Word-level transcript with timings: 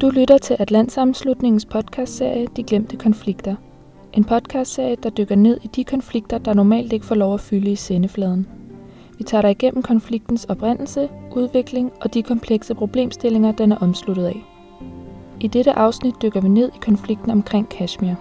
Du 0.00 0.10
lytter 0.10 0.38
til 0.38 0.56
Atlantsamslutningens 0.58 1.64
podcastserie 1.64 2.46
De 2.56 2.62
Glemte 2.62 2.96
Konflikter. 2.96 3.54
En 4.12 4.24
podcastserie, 4.24 4.96
der 5.02 5.10
dykker 5.10 5.34
ned 5.34 5.58
i 5.62 5.66
de 5.66 5.84
konflikter, 5.84 6.38
der 6.38 6.54
normalt 6.54 6.92
ikke 6.92 7.06
får 7.06 7.14
lov 7.14 7.34
at 7.34 7.40
fylde 7.40 7.70
i 7.70 7.76
sendefladen. 7.76 8.48
Vi 9.18 9.24
tager 9.24 9.42
dig 9.42 9.50
igennem 9.50 9.82
konfliktens 9.82 10.44
oprindelse, 10.44 11.08
udvikling 11.36 11.92
og 12.00 12.14
de 12.14 12.22
komplekse 12.22 12.74
problemstillinger, 12.74 13.52
den 13.52 13.72
er 13.72 13.76
omsluttet 13.76 14.26
af. 14.26 14.44
I 15.40 15.46
dette 15.46 15.72
afsnit 15.72 16.14
dykker 16.22 16.40
vi 16.40 16.48
ned 16.48 16.68
i 16.68 16.78
konflikten 16.80 17.30
omkring 17.30 17.68
Kashmir. 17.68 18.14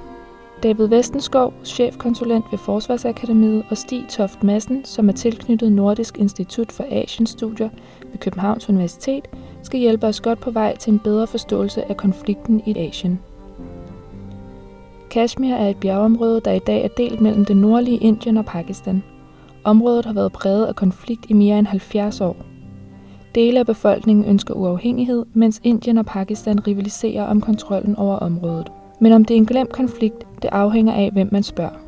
David 0.64 0.88
Vestenskov, 0.88 1.54
chefkonsulent 1.64 2.46
ved 2.52 2.60
Forsvarsakademiet, 2.60 3.64
og 3.70 3.78
Stig 3.78 4.06
Toft 4.10 4.44
Madsen, 4.44 4.86
som 4.86 5.10
er 5.10 5.14
tilknyttet 5.14 5.72
Nordisk 5.72 6.18
Institut 6.18 6.72
for 6.72 6.86
Asienstudier 6.90 7.70
ved 8.12 8.18
Københavns 8.20 8.70
Universitet, 8.70 9.28
skal 9.64 9.80
hjælpe 9.80 10.08
os 10.08 10.22
godt 10.22 10.40
på 10.40 10.52
vej 10.52 10.78
til 10.78 10.94
en 10.94 11.00
bedre 11.00 11.28
forståelse 11.28 11.90
af 11.90 11.98
konflikten 11.98 12.62
i 12.66 12.78
Asien. 12.78 13.20
Kashmir 15.10 15.56
er 15.56 15.70
et 15.70 15.78
bjergområde, 15.78 16.42
der 16.46 16.52
i 16.52 16.60
dag 16.60 16.84
er 16.84 16.88
delt 16.88 17.22
mellem 17.22 17.46
det 17.46 17.58
nordlige 17.58 17.98
Indien 17.98 18.38
og 18.38 18.46
Pakistan. 18.46 19.04
Området 19.64 20.06
har 20.06 20.14
været 20.14 20.32
præget 20.32 20.66
af 20.66 20.76
konflikt 20.76 21.26
i 21.30 21.34
mere 21.34 21.60
end 21.60 21.68
70 21.68 22.22
år. 22.22 22.36
Dele 23.36 23.60
af 23.60 23.66
befolkningen 23.66 24.26
ønsker 24.26 24.54
uafhængighed, 24.54 25.26
mens 25.34 25.62
Indien 25.64 25.98
og 25.98 26.06
Pakistan 26.06 26.68
rivaliserer 26.68 27.24
om 27.24 27.42
kontrollen 27.42 27.96
over 27.96 28.16
området. 28.16 28.72
Men 29.02 29.12
om 29.12 29.26
det 29.26 29.34
er 29.34 29.38
en 29.38 29.46
glemt 29.46 29.72
konflikt, 29.72 30.28
det 30.42 30.50
afhænger 30.52 30.94
af, 30.94 31.10
hvem 31.12 31.30
man 31.32 31.44
spørger. 31.44 31.80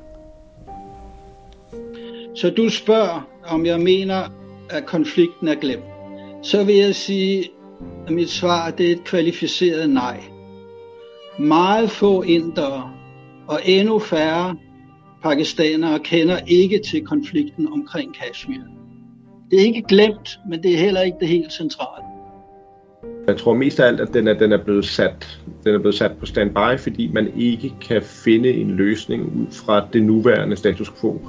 Så 2.35 2.49
du 2.49 2.69
spørger, 2.69 3.27
om 3.47 3.65
jeg 3.65 3.79
mener, 3.79 4.23
at 4.69 4.85
konflikten 4.85 5.47
er 5.47 5.55
glemt. 5.55 5.83
Så 6.43 6.63
vil 6.63 6.75
jeg 6.75 6.95
sige, 6.95 7.49
at 8.07 8.13
mit 8.13 8.29
svar 8.29 8.69
det 8.69 8.87
er 8.87 8.91
et 8.91 9.03
kvalificeret 9.03 9.89
nej. 9.89 10.23
Meget 11.39 11.91
få 11.91 12.21
indere 12.21 12.91
og 13.47 13.59
endnu 13.65 13.99
færre 13.99 14.55
pakistanere 15.23 15.99
kender 15.99 16.39
ikke 16.47 16.79
til 16.79 17.05
konflikten 17.05 17.73
omkring 17.73 18.15
Kashmir. 18.15 18.61
Det 19.51 19.59
er 19.61 19.65
ikke 19.65 19.81
glemt, 19.81 20.39
men 20.49 20.63
det 20.63 20.73
er 20.73 20.77
heller 20.77 21.01
ikke 21.01 21.17
det 21.19 21.27
helt 21.27 21.53
centrale. 21.53 22.10
Jeg 23.27 23.37
tror 23.37 23.53
mest 23.53 23.79
af 23.79 23.87
alt, 23.87 23.99
at 23.99 24.13
den 24.13 24.27
er, 24.27 24.33
den 24.33 24.51
er, 24.51 24.63
blevet, 24.63 24.85
sat, 24.85 25.39
den 25.63 25.75
er 25.75 25.79
blevet 25.79 25.95
sat 25.95 26.11
på 26.19 26.25
standby, 26.25 26.79
fordi 26.79 27.11
man 27.13 27.31
ikke 27.37 27.73
kan 27.81 28.01
finde 28.01 28.49
en 28.49 28.71
løsning 28.71 29.23
ud 29.23 29.47
fra 29.51 29.87
det 29.93 30.03
nuværende 30.03 30.55
status 30.55 30.91
quo. 31.01 31.21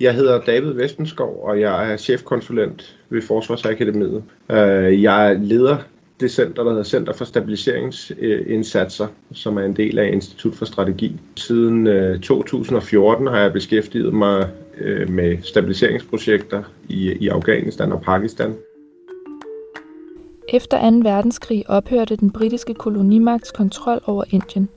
Jeg 0.00 0.14
hedder 0.14 0.40
David 0.40 0.72
Vestenskov, 0.72 1.40
og 1.44 1.60
jeg 1.60 1.92
er 1.92 1.96
chefkonsulent 1.96 2.96
ved 3.10 3.22
Forsvarsakademiet. 3.22 4.24
Øh, 4.50 5.02
jeg 5.02 5.36
leder 5.40 5.76
det 6.20 6.30
center, 6.30 6.62
der 6.62 6.70
hedder 6.70 6.84
Center 6.84 7.12
for 7.12 7.24
Stabiliseringsindsatser, 7.24 9.06
som 9.32 9.56
er 9.56 9.62
en 9.62 9.76
del 9.76 9.98
af 9.98 10.10
Institut 10.12 10.54
for 10.54 10.64
Strategi. 10.64 11.20
Siden 11.36 11.86
øh, 11.86 12.20
2014 12.20 13.26
har 13.26 13.38
jeg 13.38 13.52
beskæftiget 13.52 14.14
mig 14.14 14.48
øh, 14.78 15.10
med 15.10 15.38
stabiliseringsprojekter 15.42 16.62
i, 16.88 17.12
i 17.20 17.28
Afghanistan 17.28 17.92
og 17.92 18.02
Pakistan. 18.02 18.54
Efter 20.48 20.90
2. 20.90 20.96
verdenskrig 21.02 21.70
ophørte 21.70 22.16
den 22.16 22.30
britiske 22.30 22.74
kolonimagts 22.74 23.52
kontrol 23.52 24.00
over 24.06 24.24
Indien. 24.30 24.68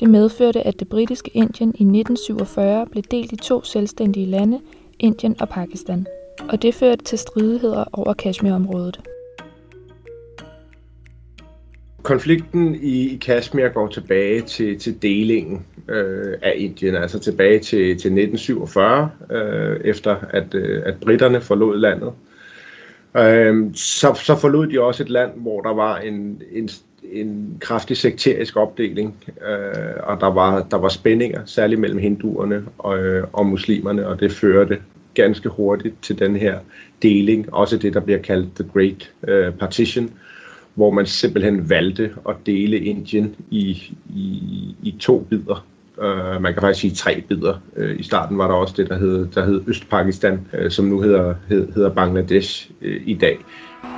Det 0.00 0.10
medførte, 0.10 0.66
at 0.66 0.80
det 0.80 0.88
britiske 0.88 1.30
Indien 1.34 1.68
i 1.68 1.82
1947 1.82 2.86
blev 2.86 3.02
delt 3.10 3.32
i 3.32 3.36
to 3.36 3.64
selvstændige 3.64 4.26
lande, 4.26 4.60
Indien 4.98 5.36
og 5.40 5.48
Pakistan. 5.48 6.06
Og 6.48 6.62
det 6.62 6.74
førte 6.74 7.04
til 7.04 7.18
stridigheder 7.18 7.84
over 7.92 8.14
Kashmir-området. 8.14 9.00
Konflikten 12.02 12.74
i 12.82 13.18
Kashmir 13.26 13.68
går 13.68 13.88
tilbage 13.88 14.42
til, 14.42 14.78
til 14.78 15.02
delingen 15.02 15.66
øh, 15.88 16.34
af 16.42 16.52
Indien, 16.56 16.94
altså 16.94 17.18
tilbage 17.18 17.58
til, 17.58 17.86
til 17.86 18.18
1947, 18.18 19.10
øh, 19.30 19.80
efter 19.84 20.16
at, 20.30 20.54
øh, 20.54 20.82
at 20.86 20.94
britterne 21.00 21.40
forlod 21.40 21.78
landet. 21.78 22.12
Øh, 23.16 23.74
så, 23.74 24.14
så 24.14 24.36
forlod 24.36 24.66
de 24.66 24.80
også 24.80 25.02
et 25.02 25.10
land, 25.10 25.30
hvor 25.36 25.60
der 25.60 25.74
var 25.74 25.98
en, 25.98 26.42
en, 26.52 26.68
en 27.12 27.56
kraftig 27.60 27.96
sekterisk 27.96 28.56
opdeling, 28.56 29.24
øh, 29.48 29.94
og 30.02 30.20
der 30.20 30.26
var, 30.26 30.66
der 30.70 30.76
var 30.76 30.88
spændinger, 30.88 31.40
særligt 31.46 31.80
mellem 31.80 31.98
hinduerne 31.98 32.64
og, 32.78 32.98
øh, 32.98 33.26
og 33.32 33.46
muslimerne, 33.46 34.06
og 34.06 34.20
det 34.20 34.32
førte 34.32 34.78
ganske 35.14 35.48
hurtigt 35.48 35.94
til 36.02 36.18
den 36.18 36.36
her 36.36 36.58
deling, 37.02 37.54
også 37.54 37.76
det, 37.76 37.94
der 37.94 38.00
bliver 38.00 38.18
kaldt 38.18 38.54
The 38.54 38.64
Great 38.72 39.12
øh, 39.28 39.52
Partition, 39.52 40.10
hvor 40.74 40.90
man 40.90 41.06
simpelthen 41.06 41.70
valgte 41.70 42.10
at 42.28 42.36
dele 42.46 42.78
Indien 42.78 43.36
i, 43.50 43.70
i, 44.14 44.74
i 44.82 44.94
to 45.00 45.26
bidder. 45.30 45.66
Uh, 46.02 46.42
man 46.42 46.52
kan 46.54 46.60
faktisk 46.62 46.80
sige 46.80 46.94
tre 46.94 47.24
bidder. 47.28 47.54
Uh, 47.76 48.00
I 48.00 48.02
starten 48.02 48.38
var 48.38 48.48
der 48.48 48.54
også 48.54 48.74
det, 48.76 48.88
der 48.88 48.98
hed, 48.98 49.26
der 49.34 49.44
hed 49.44 49.62
Østpakistan, 49.66 50.46
uh, 50.64 50.70
som 50.70 50.84
nu 50.84 51.00
hedder, 51.00 51.34
hed, 51.48 51.72
hedder 51.74 51.90
Bangladesh 51.90 52.70
uh, 52.82 52.88
i 53.06 53.14
dag. 53.14 53.38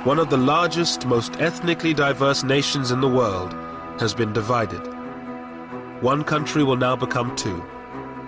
One 0.05 0.21
of 0.21 0.27
the 0.27 0.45
largest, 0.45 1.07
most 1.07 1.31
ethnically 1.39 1.93
diverse 1.93 2.47
nations 2.47 2.91
in 2.91 2.97
the 2.97 3.11
world 3.19 3.53
has 3.99 4.15
been 4.15 4.33
divided. 4.33 4.81
One 6.03 6.23
country 6.23 6.63
will 6.63 6.79
now 6.79 6.95
become 6.95 7.31
two 7.37 7.63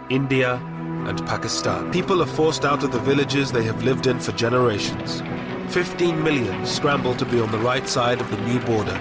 India 0.09 0.59
and 1.07 1.17
Pakistan. 1.25 1.91
People 1.91 2.21
are 2.21 2.31
forced 2.41 2.65
out 2.65 2.83
of 2.83 2.91
the 2.91 2.99
villages 2.99 3.51
they 3.51 3.63
have 3.63 3.83
lived 3.83 4.05
in 4.07 4.19
for 4.19 4.31
generations. 4.37 5.23
15 5.69 6.23
million 6.23 6.65
scramble 6.65 7.15
to 7.15 7.25
be 7.25 7.41
on 7.41 7.51
the 7.51 7.57
right 7.57 7.87
side 7.89 8.21
of 8.21 8.27
the 8.29 8.37
new 8.47 8.59
border. 8.65 8.97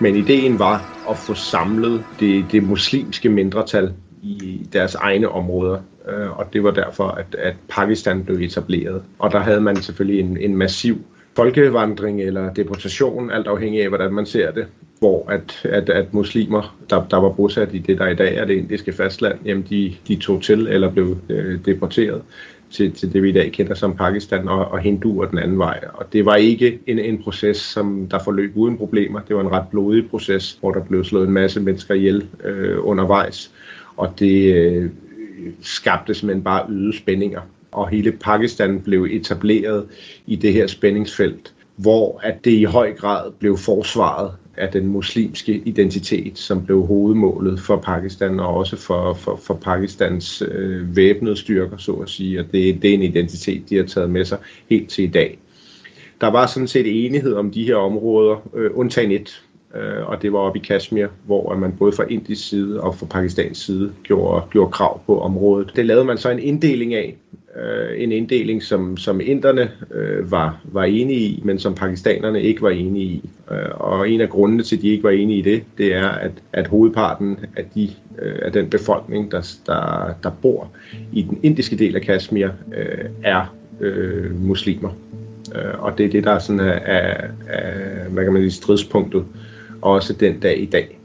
Men 0.00 0.16
ideen 0.16 0.58
var 0.58 0.80
at 1.10 1.18
få 1.18 1.34
samlet 1.34 2.04
det, 2.20 2.44
det 2.52 2.62
muslimske 2.62 3.28
mindretal 3.28 3.92
i 4.22 4.66
deres 4.72 4.94
egne 4.94 5.28
områder, 5.28 5.78
øh, 6.08 6.38
og 6.38 6.52
det 6.52 6.64
var 6.64 6.70
derfor, 6.70 7.04
at, 7.04 7.34
at 7.38 7.54
Pakistan 7.68 8.24
blev 8.24 8.36
etableret. 8.36 9.02
Og 9.18 9.32
der 9.32 9.38
havde 9.38 9.60
man 9.60 9.76
selvfølgelig 9.76 10.20
en, 10.20 10.36
en 10.36 10.56
massiv 10.56 10.98
folkevandring 11.36 12.22
eller 12.22 12.52
deportation, 12.52 13.30
alt 13.30 13.46
afhængig 13.46 13.82
af, 13.82 13.88
hvordan 13.88 14.12
man 14.12 14.26
ser 14.26 14.50
det, 14.50 14.66
hvor 14.98 15.30
at, 15.30 15.60
at, 15.64 15.88
at 15.90 16.14
muslimer, 16.14 16.76
der, 16.90 17.06
der 17.10 17.16
var 17.16 17.28
bosat 17.28 17.74
i 17.74 17.78
det, 17.78 17.98
der 17.98 18.06
i 18.06 18.14
dag 18.14 18.36
er 18.36 18.44
det 18.44 18.54
indiske 18.54 18.92
fastland, 18.92 19.38
jamen 19.44 19.66
de, 19.70 19.94
de 20.08 20.16
tog 20.16 20.42
til 20.42 20.66
eller 20.66 20.90
blev 20.90 21.16
øh, 21.28 21.58
deporteret 21.64 22.22
til, 22.70 22.92
til 22.92 23.12
det, 23.12 23.22
vi 23.22 23.28
i 23.28 23.32
dag 23.32 23.52
kender 23.52 23.74
som 23.74 23.96
Pakistan, 23.96 24.48
og, 24.48 24.68
og 24.68 24.78
hinduer 24.78 25.26
den 25.26 25.38
anden 25.38 25.58
vej. 25.58 25.80
Og 25.94 26.12
det 26.12 26.24
var 26.24 26.36
ikke 26.36 26.78
en, 26.86 26.98
en 26.98 27.22
proces, 27.22 27.56
som 27.56 28.08
der 28.10 28.18
forløb 28.18 28.52
uden 28.56 28.76
problemer. 28.76 29.20
Det 29.20 29.36
var 29.36 29.42
en 29.42 29.52
ret 29.52 29.68
blodig 29.70 30.10
proces, 30.10 30.58
hvor 30.60 30.72
der 30.72 30.84
blev 30.84 31.04
slået 31.04 31.26
en 31.26 31.32
masse 31.32 31.60
mennesker 31.60 31.94
ihjel 31.94 32.26
øh, 32.44 32.76
undervejs. 32.80 33.50
Og 33.96 34.18
det 34.18 34.54
øh, 34.54 34.90
skabte 35.60 36.14
simpelthen 36.14 36.44
bare 36.44 36.66
yde 36.70 36.96
spændinger. 36.96 37.40
Og 37.72 37.88
hele 37.88 38.12
Pakistan 38.12 38.80
blev 38.80 39.06
etableret 39.10 39.86
i 40.26 40.36
det 40.36 40.52
her 40.52 40.66
spændingsfelt, 40.66 41.54
hvor 41.76 42.20
at 42.22 42.44
det 42.44 42.50
i 42.50 42.64
høj 42.64 42.92
grad 42.92 43.32
blev 43.38 43.56
forsvaret 43.56 44.32
af 44.56 44.72
den 44.72 44.86
muslimske 44.86 45.62
identitet, 45.64 46.38
som 46.38 46.64
blev 46.64 46.86
hovedmålet 46.86 47.60
for 47.60 47.76
Pakistan 47.76 48.40
og 48.40 48.54
også 48.54 48.76
for, 48.76 49.14
for, 49.14 49.36
for 49.36 49.54
Pakistans 49.54 50.42
øh, 50.48 50.96
væbnede 50.96 51.36
styrker, 51.36 51.76
så 51.76 51.92
at 51.92 52.08
sige. 52.08 52.40
Og 52.40 52.46
det, 52.52 52.82
det 52.82 52.90
er 52.90 52.94
en 52.94 53.02
identitet, 53.02 53.70
de 53.70 53.76
har 53.76 53.84
taget 53.84 54.10
med 54.10 54.24
sig 54.24 54.38
helt 54.70 54.88
til 54.88 55.04
i 55.04 55.06
dag. 55.06 55.38
Der 56.20 56.26
var 56.26 56.46
sådan 56.46 56.68
set 56.68 57.06
enighed 57.06 57.34
om 57.34 57.50
de 57.50 57.64
her 57.64 57.76
områder, 57.76 58.48
øh, 58.54 58.70
undtagen 58.74 59.10
et, 59.10 59.42
øh, 59.76 60.08
og 60.08 60.22
det 60.22 60.32
var 60.32 60.38
oppe 60.38 60.58
i 60.58 60.62
Kashmir, 60.62 61.06
hvor 61.26 61.54
man 61.54 61.72
både 61.72 61.92
fra 61.92 62.04
indisk 62.08 62.48
side 62.48 62.80
og 62.80 62.94
fra 62.94 63.06
Pakistans 63.06 63.58
side 63.58 63.92
gjorde, 64.02 64.42
gjorde 64.50 64.72
krav 64.72 65.00
på 65.06 65.20
området. 65.20 65.72
Det 65.76 65.86
lavede 65.86 66.04
man 66.04 66.18
så 66.18 66.30
en 66.30 66.38
inddeling 66.38 66.94
af, 66.94 67.16
øh, 67.56 68.02
en 68.02 68.12
inddeling, 68.12 68.62
som, 68.62 68.96
som 68.96 69.20
inderne 69.20 69.70
øh, 69.94 70.30
var, 70.30 70.60
var 70.64 70.84
enige 70.84 71.20
i, 71.20 71.42
men 71.44 71.58
som 71.58 71.74
pakistanerne 71.74 72.42
ikke 72.42 72.62
var 72.62 72.70
enige 72.70 73.04
i. 73.04 73.30
Øh, 73.50 73.56
og 73.74 74.10
en 74.10 74.20
af 74.20 74.28
grundene 74.28 74.62
til, 74.62 74.76
at 74.76 74.82
de 74.82 74.88
ikke 74.88 75.04
var 75.04 75.10
enige 75.10 75.38
i 75.38 75.42
det, 75.42 75.62
det 75.78 75.94
er, 75.94 76.08
at, 76.08 76.32
at 76.52 76.66
hovedparten 76.66 77.38
af, 77.56 77.64
de, 77.74 77.90
øh, 78.22 78.38
af 78.42 78.52
den 78.52 78.70
befolkning, 78.70 79.30
der, 79.30 79.56
der, 79.66 80.14
der 80.22 80.30
bor 80.42 80.70
i 81.12 81.22
den 81.22 81.40
indiske 81.42 81.76
del 81.76 81.96
af 81.96 82.02
Kashmir, 82.02 82.48
øh, 82.76 83.04
er 83.22 83.54
øh, 83.80 84.46
muslimer. 84.46 84.90
Øh, 85.54 85.82
og 85.82 85.98
det 85.98 86.06
er 86.06 86.10
det, 86.10 86.24
der 86.24 86.30
er 86.30 86.38
sådan 86.38 86.60
er, 86.60 86.72
er, 86.72 87.28
er 87.48 88.08
hvad 88.08 88.24
kan 88.24 88.32
man 88.32 88.42
sige, 88.42 88.50
stridspunktet, 88.50 89.24
også 89.82 90.12
den 90.12 90.40
dag 90.40 90.62
i 90.62 90.66
dag. 90.66 90.98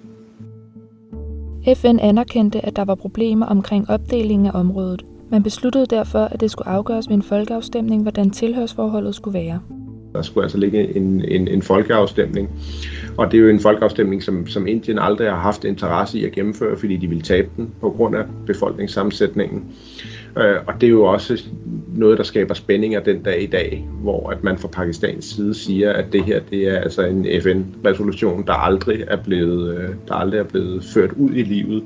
FN 1.75 1.99
anerkendte, 1.99 2.65
at 2.65 2.75
der 2.75 2.85
var 2.85 2.95
problemer 2.95 3.45
omkring 3.45 3.89
opdelingen 3.89 4.47
af 4.47 4.51
området, 4.59 5.05
man 5.31 5.43
besluttede 5.43 5.85
derfor, 5.85 6.19
at 6.19 6.41
det 6.41 6.51
skulle 6.51 6.67
afgøres 6.67 7.09
ved 7.09 7.15
en 7.15 7.21
folkeafstemning, 7.21 8.01
hvordan 8.01 8.29
tilhørsforholdet 8.29 9.15
skulle 9.15 9.39
være. 9.39 9.59
Der 10.13 10.21
skulle 10.21 10.43
altså 10.43 10.57
ligge 10.57 10.95
en, 10.95 11.25
en, 11.27 11.47
en 11.47 11.61
folkeafstemning. 11.61 12.49
Og 13.17 13.31
det 13.31 13.37
er 13.37 13.41
jo 13.41 13.49
en 13.49 13.59
folkeafstemning, 13.59 14.23
som, 14.23 14.47
som 14.47 14.67
Indien 14.67 14.99
aldrig 14.99 15.29
har 15.29 15.37
haft 15.37 15.63
interesse 15.63 16.19
i 16.19 16.25
at 16.25 16.31
gennemføre, 16.31 16.77
fordi 16.77 16.97
de 16.97 17.07
ville 17.07 17.21
tabe 17.21 17.49
den 17.57 17.69
på 17.81 17.89
grund 17.89 18.15
af 18.15 18.23
befolkningssammensætningen. 18.45 19.63
Øh, 20.37 20.55
og 20.67 20.73
det 20.81 20.87
er 20.87 20.91
jo 20.91 21.03
også 21.03 21.43
noget, 21.95 22.17
der 22.17 22.23
skaber 22.23 22.53
spændinger 22.53 22.99
den 22.99 23.23
dag 23.23 23.43
i 23.43 23.45
dag, 23.45 23.87
hvor 24.01 24.29
at 24.29 24.43
man 24.43 24.57
fra 24.57 24.67
Pakistans 24.67 25.25
side 25.25 25.53
siger, 25.53 25.93
at 25.93 26.05
det 26.13 26.23
her 26.23 26.39
det 26.49 26.67
er 26.67 26.79
altså 26.79 27.05
en 27.05 27.25
FN-resolution, 27.41 28.47
der 28.47 28.53
aldrig 28.53 29.03
er 29.07 29.17
blevet, 29.17 29.77
øh, 29.77 29.89
der 30.07 30.13
aldrig 30.13 30.39
er 30.39 30.43
blevet 30.43 30.83
ført 30.83 31.11
ud 31.11 31.29
i 31.29 31.43
livet. 31.43 31.83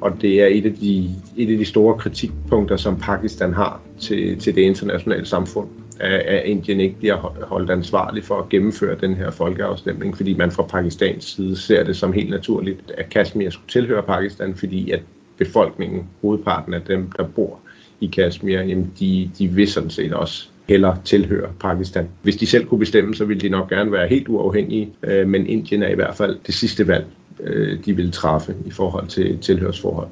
Og 0.00 0.12
det 0.20 0.42
er 0.42 0.46
et 0.46 0.66
af 0.66 0.74
de, 0.74 1.10
et 1.36 1.52
af 1.52 1.58
de 1.58 1.64
store 1.64 1.98
kritikpunkter, 1.98 2.76
som 2.76 2.96
Pakistan 2.96 3.52
har 3.52 3.80
til, 4.00 4.38
til 4.38 4.54
det 4.54 4.62
internationale 4.62 5.26
samfund 5.26 5.68
at 6.00 6.44
Indien 6.44 6.80
ikke 6.80 6.96
bliver 6.98 7.16
holdt 7.42 7.70
ansvarlig 7.70 8.24
for 8.24 8.38
at 8.38 8.48
gennemføre 8.48 8.96
den 9.00 9.14
her 9.14 9.30
folkeafstemning, 9.30 10.16
fordi 10.16 10.34
man 10.34 10.50
fra 10.50 10.62
Pakistans 10.62 11.24
side 11.24 11.56
ser 11.56 11.84
det 11.84 11.96
som 11.96 12.12
helt 12.12 12.30
naturligt, 12.30 12.92
at 12.98 13.08
Kashmir 13.10 13.50
skulle 13.50 13.68
tilhøre 13.68 14.02
Pakistan, 14.02 14.54
fordi 14.54 14.90
at 14.90 15.02
befolkningen, 15.36 16.08
hovedparten 16.22 16.74
af 16.74 16.80
dem, 16.82 17.12
der 17.16 17.24
bor 17.24 17.58
i 18.00 18.06
Kashmir, 18.06 18.60
jamen 18.60 18.92
de, 19.00 19.30
de 19.38 19.48
vil 19.48 19.68
sådan 19.68 19.90
set 19.90 20.12
også 20.12 20.48
heller 20.68 20.96
tilhøre 21.04 21.48
Pakistan. 21.60 22.08
Hvis 22.22 22.36
de 22.36 22.46
selv 22.46 22.66
kunne 22.66 22.78
bestemme, 22.78 23.14
så 23.14 23.24
ville 23.24 23.40
de 23.40 23.48
nok 23.48 23.68
gerne 23.70 23.92
være 23.92 24.08
helt 24.08 24.28
uafhængige, 24.28 24.88
øh, 25.02 25.28
men 25.28 25.46
Indien 25.46 25.82
er 25.82 25.88
i 25.88 25.94
hvert 25.94 26.14
fald 26.14 26.38
det 26.46 26.54
sidste 26.54 26.88
valg, 26.88 27.06
øh, 27.42 27.84
de 27.84 27.96
ville 27.96 28.10
træffe 28.10 28.54
i 28.66 28.70
forhold 28.70 29.06
til 29.06 29.38
tilhørsforhold. 29.38 30.08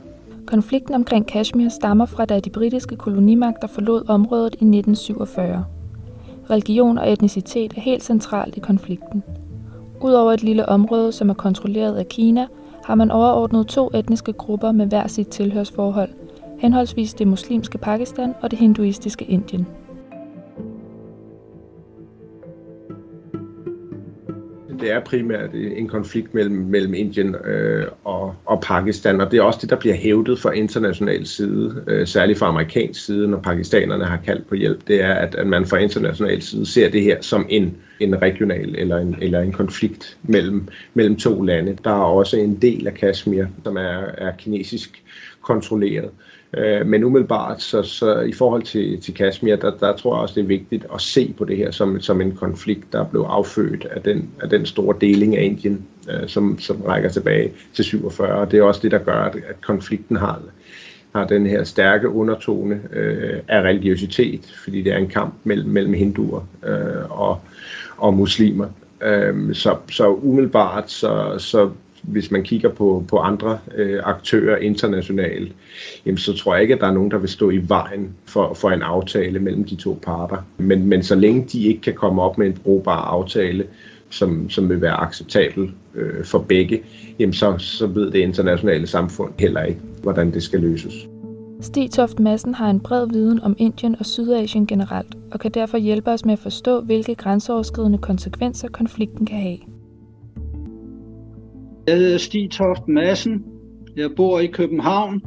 Konflikten 0.46 0.94
omkring 0.94 1.26
Kashmir 1.26 1.69
stammer 1.69 2.06
fra, 2.06 2.25
da 2.25 2.40
de 2.40 2.50
britiske 2.50 2.96
kolonimagter 2.96 3.69
forlod 3.69 4.02
området 4.08 4.55
i 4.55 4.64
1947. 4.64 5.64
Religion 6.50 6.99
og 6.99 7.12
etnicitet 7.12 7.73
er 7.76 7.81
helt 7.81 8.02
centralt 8.02 8.56
i 8.56 8.61
konflikten. 8.61 9.23
Udover 10.00 10.32
et 10.32 10.43
lille 10.43 10.69
område, 10.69 11.12
som 11.12 11.31
er 11.31 11.35
kontrolleret 11.35 11.96
af 11.96 12.08
Kina, 12.08 12.46
har 12.85 12.94
man 12.94 13.11
overordnet 13.11 13.67
to 13.67 13.90
etniske 13.94 14.32
grupper 14.32 14.73
med 14.73 14.87
hver 14.87 15.06
sit 15.06 15.29
tilhørsforhold, 15.29 16.11
henholdsvis 16.58 17.14
det 17.14 17.26
muslimske 17.26 17.78
Pakistan 17.78 18.34
og 18.43 18.50
det 18.50 18.58
hinduistiske 18.58 19.25
Indien. 19.25 19.66
det 24.81 24.93
er 24.93 25.00
primært 25.00 25.50
en 25.55 25.88
konflikt 25.88 26.34
mellem, 26.34 26.56
mellem 26.56 26.94
Indien 26.94 27.34
øh, 27.44 27.87
og, 28.05 28.34
og 28.44 28.60
Pakistan, 28.60 29.20
og 29.20 29.31
det 29.31 29.38
er 29.38 29.43
også 29.43 29.58
det, 29.62 29.70
der 29.70 29.76
bliver 29.76 29.94
hævdet 29.94 30.38
fra 30.38 30.50
international 30.50 31.26
side, 31.26 31.84
øh, 31.87 32.06
særligt 32.06 32.38
fra 32.38 32.46
amerikansk 32.46 33.04
side, 33.04 33.28
når 33.28 33.38
pakistanerne 33.38 34.04
har 34.04 34.16
kaldt 34.25 34.49
på 34.49 34.54
hjælp, 34.54 34.88
det 34.88 35.02
er, 35.02 35.14
at, 35.14 35.34
at 35.34 35.46
man 35.46 35.66
fra 35.66 35.76
international 35.76 36.43
side 36.43 36.66
ser 36.66 36.90
det 36.90 37.02
her 37.02 37.20
som 37.20 37.46
en, 37.49 37.76
en 38.00 38.22
regional 38.22 38.75
eller 38.78 38.96
en, 38.96 39.16
eller 39.20 39.40
en 39.40 39.52
konflikt 39.52 40.16
mellem, 40.22 40.69
mellem 40.94 41.16
to 41.16 41.43
lande. 41.43 41.76
Der 41.84 41.90
er 41.90 41.94
også 41.94 42.37
en 42.37 42.58
del 42.62 42.87
af 42.87 42.94
Kashmir, 42.94 43.44
som 43.64 43.76
er, 43.76 44.02
er 44.19 44.32
kinesisk 44.38 45.02
kontrolleret. 45.43 46.11
Øh, 46.56 46.86
men 46.86 47.04
umiddelbart, 47.04 47.62
så, 47.62 47.82
så 47.82 48.20
i 48.20 48.32
forhold 48.32 48.62
til, 48.62 49.00
til 49.00 49.14
Kashmir, 49.14 49.56
der, 49.56 49.70
der 49.70 49.96
tror 49.96 50.14
jeg 50.14 50.22
også, 50.22 50.34
det 50.34 50.42
er 50.42 50.46
vigtigt 50.46 50.86
at 50.94 51.00
se 51.00 51.34
på 51.38 51.44
det 51.44 51.56
her 51.56 51.70
som, 51.70 52.00
som 52.00 52.20
en 52.20 52.36
konflikt, 52.36 52.92
der 52.92 53.04
blev 53.04 53.20
affødt 53.20 53.84
af 53.84 54.02
den, 54.02 54.30
af 54.42 54.48
den 54.48 54.66
store 54.66 54.96
deling 55.00 55.36
af 55.36 55.42
Indien, 55.42 55.86
øh, 56.10 56.28
som, 56.28 56.58
som 56.58 56.82
rækker 56.82 57.08
tilbage 57.08 57.52
til 57.74 57.84
47. 57.84 58.32
Og 58.32 58.50
det 58.50 58.58
er 58.58 58.62
også 58.62 58.80
det, 58.82 58.90
der 58.90 58.98
gør, 58.98 59.12
at, 59.12 59.34
at 59.34 59.60
konflikten 59.60 60.16
har, 60.16 60.40
har 61.14 61.26
den 61.26 61.46
her 61.46 61.64
stærke 61.64 62.08
undertone 62.08 62.80
øh, 62.92 63.40
af 63.48 63.62
religiøsitet, 63.62 64.54
fordi 64.64 64.82
det 64.82 64.92
er 64.92 64.98
en 64.98 65.08
kamp 65.08 65.34
mellem, 65.44 65.70
mellem 65.70 65.92
hinduer 65.92 66.46
øh, 66.66 67.20
og, 67.20 67.40
og 67.96 68.14
muslimer. 68.14 68.66
Øh, 69.02 69.54
så, 69.54 69.76
så 69.90 70.14
umiddelbart, 70.14 70.90
så, 70.90 71.34
så 71.38 71.70
hvis 72.02 72.30
man 72.30 72.42
kigger 72.42 72.68
på, 72.68 73.04
på 73.08 73.18
andre 73.18 73.58
øh, 73.74 74.00
aktører 74.04 74.56
internationalt, 74.56 75.52
jamen, 76.06 76.18
så 76.18 76.36
tror 76.36 76.54
jeg 76.54 76.62
ikke, 76.62 76.74
at 76.74 76.80
der 76.80 76.86
er 76.86 76.92
nogen, 76.92 77.10
der 77.10 77.18
vil 77.18 77.28
stå 77.28 77.50
i 77.50 77.60
vejen 77.68 78.14
for, 78.26 78.54
for 78.54 78.70
en 78.70 78.82
aftale 78.82 79.38
mellem 79.38 79.64
de 79.64 79.76
to 79.76 79.98
parter. 80.02 80.36
Men, 80.58 80.86
men 80.86 81.02
så 81.02 81.14
længe 81.14 81.44
de 81.52 81.62
ikke 81.62 81.80
kan 81.80 81.94
komme 81.94 82.22
op 82.22 82.38
med 82.38 82.46
en 82.46 82.58
brugbar 82.64 83.00
aftale, 83.00 83.64
som, 84.10 84.50
som 84.50 84.68
vil 84.68 84.80
være 84.80 85.00
acceptabel 85.00 85.70
øh, 85.94 86.24
for 86.24 86.38
begge, 86.38 86.82
jamen 87.18 87.32
så, 87.32 87.54
så 87.58 87.86
ved 87.86 88.10
det 88.10 88.18
internationale 88.18 88.86
samfund 88.86 89.32
heller 89.38 89.62
ikke, 89.62 89.80
hvordan 90.02 90.32
det 90.32 90.42
skal 90.42 90.60
løses. 90.60 90.94
Stig 91.60 91.90
Toft 91.90 92.20
Madsen 92.20 92.54
har 92.54 92.70
en 92.70 92.80
bred 92.80 93.08
viden 93.12 93.40
om 93.40 93.56
Indien 93.58 93.96
og 93.98 94.06
Sydasien 94.06 94.66
generelt, 94.66 95.14
og 95.32 95.40
kan 95.40 95.50
derfor 95.50 95.78
hjælpe 95.78 96.10
os 96.10 96.24
med 96.24 96.32
at 96.32 96.38
forstå, 96.38 96.80
hvilke 96.80 97.14
grænseoverskridende 97.14 97.98
konsekvenser 97.98 98.68
konflikten 98.68 99.26
kan 99.26 99.38
have. 99.38 99.58
Jeg 101.88 101.96
hedder 101.96 102.19
Stig 102.19 102.50
Toft 102.50 102.88
Madsen. 102.88 103.44
Jeg 103.96 104.11
bor 104.17 104.40
i 104.40 104.46
København. 104.46 105.23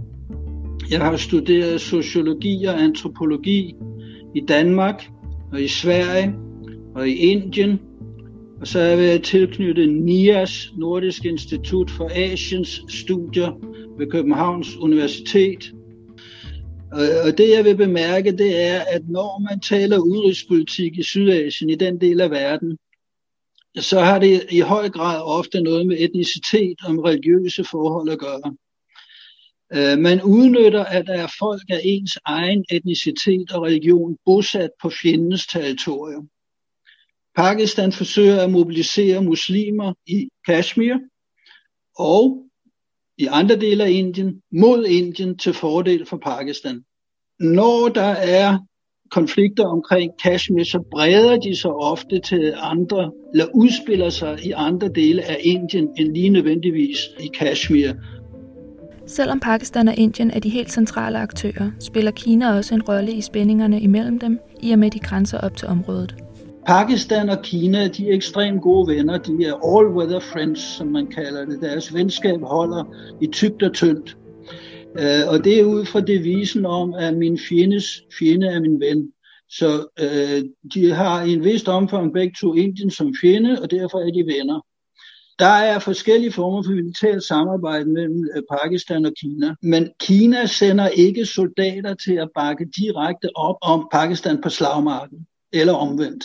Jeg 0.92 1.00
har 1.00 1.18
studeret 1.18 1.82
sociologi 1.82 2.66
og 2.66 2.82
antropologi 2.82 3.76
i 4.36 4.42
Danmark 4.48 5.10
og 5.52 5.62
i 5.62 5.68
Sverige 5.68 6.36
og 6.96 7.10
i 7.10 7.16
Indien. 7.16 7.80
Og 8.60 8.68
så 8.68 8.80
har 8.80 8.86
jeg 8.86 8.98
været 8.98 9.24
tilknyttet 9.24 9.94
NIAS, 9.94 10.74
Nordisk 10.78 11.26
Institut 11.26 11.92
for 11.92 12.12
Asiens 12.16 12.82
Studier 12.90 13.52
ved 13.98 14.12
Københavns 14.12 14.78
Universitet. 14.78 15.72
Og 17.26 17.38
det 17.38 17.50
jeg 17.58 17.66
vil 17.66 17.78
bemærke, 17.78 18.32
det 18.32 18.68
er, 18.68 18.80
at 18.80 19.02
når 19.10 19.50
man 19.50 19.60
taler 19.60 19.98
udenrigspolitik 19.98 20.98
i 20.98 21.04
Sydasien, 21.04 21.70
i 21.70 21.76
den 21.76 22.02
del 22.02 22.22
af 22.22 22.32
verden, 22.32 22.78
så 23.80 24.00
har 24.00 24.20
det 24.20 24.46
i 24.52 24.60
høj 24.60 24.90
grad 24.90 25.22
ofte 25.22 25.62
noget 25.62 25.88
med 25.88 25.98
etnicitet 26.00 26.78
og 26.84 27.04
religiøse 27.06 27.64
forhold 27.64 28.10
at 28.10 28.20
gøre. 28.20 28.56
Øh, 29.74 30.00
man 30.00 30.24
udnytter, 30.24 30.86
at 30.86 31.08
der 31.08 31.14
er 31.14 31.34
folk 31.40 31.62
af 31.70 31.82
ens 31.84 32.18
egen 32.26 32.66
etnicitet 32.72 33.52
og 33.52 33.64
religion 33.64 34.18
bosat 34.26 34.70
på 34.82 34.90
fjendens 34.90 35.48
territorium. 35.48 36.30
Pakistan 37.36 37.92
forsøger 37.92 38.42
at 38.42 38.52
mobilisere 38.52 39.24
muslimer 39.24 39.94
i 40.08 40.30
Kashmir 40.46 40.96
og 41.98 42.46
i 43.18 43.26
andre 43.26 43.56
dele 43.56 43.84
af 43.84 43.90
Indien 43.90 44.42
mod 44.52 44.86
Indien 44.86 45.38
til 45.38 45.54
fordel 45.54 46.06
for 46.06 46.18
Pakistan. 46.18 46.84
Når 47.40 47.90
der 47.90 48.12
er 48.12 48.60
konflikter 49.12 49.66
omkring 49.66 50.12
Kashmir, 50.24 50.64
så 50.64 50.84
breder 50.92 51.38
de 51.38 51.56
sig 51.56 51.72
ofte 51.72 52.20
til 52.20 52.54
andre, 52.58 53.12
eller 53.34 53.46
udspiller 53.56 54.10
sig 54.10 54.38
i 54.44 54.52
andre 54.56 54.88
dele 54.88 55.22
af 55.24 55.38
Indien, 55.44 55.90
end 55.98 56.14
lige 56.14 56.30
nødvendigvis 56.30 56.98
i 57.20 57.28
Kashmir. 57.28 57.92
Selvom 59.06 59.40
Pakistan 59.40 59.88
og 59.88 59.96
Indien 59.98 60.32
er 60.32 60.40
de 60.40 60.50
helt 60.50 60.72
centrale 60.72 61.20
aktører, 61.20 61.72
spiller 61.80 62.12
Kina 62.12 62.58
også 62.58 62.76
en 62.76 62.82
rolle 62.82 63.12
i 63.12 63.22
spændingerne 63.22 63.80
imellem 63.80 64.20
dem, 64.20 64.40
i 64.62 64.72
og 64.72 64.80
med 64.80 64.92
de 64.92 65.00
grænser 65.00 65.38
op 65.38 65.58
til 65.58 65.68
området. 65.68 66.16
Pakistan 66.68 67.30
og 67.30 67.42
Kina, 67.44 67.88
de 67.88 68.10
er 68.10 68.16
ekstremt 68.16 68.62
gode 68.62 68.96
venner. 68.96 69.18
De 69.18 69.46
er 69.46 69.54
all-weather 69.54 70.20
friends, 70.34 70.60
som 70.60 70.88
man 70.88 71.08
kalder 71.08 71.46
det. 71.46 71.62
Deres 71.62 71.94
venskab 71.94 72.42
holder 72.42 72.84
i 73.22 73.28
tygt 73.28 73.64
og 73.64 73.74
tyndt. 73.74 74.18
Øh, 75.00 75.28
og 75.28 75.44
det 75.44 75.60
er 75.60 75.64
ud 75.64 75.86
fra 75.86 76.02
devisen 76.02 76.66
om, 76.66 76.94
at 76.94 77.18
min 77.18 77.40
fjendes 77.50 77.86
fjende 78.20 78.48
er 78.48 78.60
min 78.60 78.80
ven. 78.80 79.12
Så 79.50 79.88
øh, 80.00 80.44
de 80.74 80.92
har 80.94 81.24
i 81.24 81.34
en 81.34 81.44
vist 81.44 81.68
omfang 81.68 82.14
begge 82.14 82.36
to 82.40 82.54
Indien 82.54 82.92
som 82.92 83.16
fjende, 83.22 83.62
og 83.62 83.72
derfor 83.72 83.98
er 83.98 84.12
de 84.12 84.26
venner. 84.26 84.66
Der 85.40 85.46
er 85.46 85.80
forskellige 85.80 86.32
former 86.32 86.64
for 86.64 86.72
militært 86.72 87.24
samarbejde 87.24 87.86
mellem 87.86 88.28
øh, 88.36 88.44
Pakistan 88.52 89.06
og 89.06 89.14
Kina, 89.22 89.56
men 89.62 89.90
Kina 90.00 90.46
sender 90.46 90.88
ikke 90.88 91.26
soldater 91.26 91.94
til 91.94 92.14
at 92.14 92.30
bakke 92.36 92.66
direkte 92.78 93.30
op 93.36 93.56
om 93.62 93.88
Pakistan 93.92 94.42
på 94.42 94.50
slagmarken, 94.50 95.28
eller 95.54 95.74
omvendt 95.74 96.24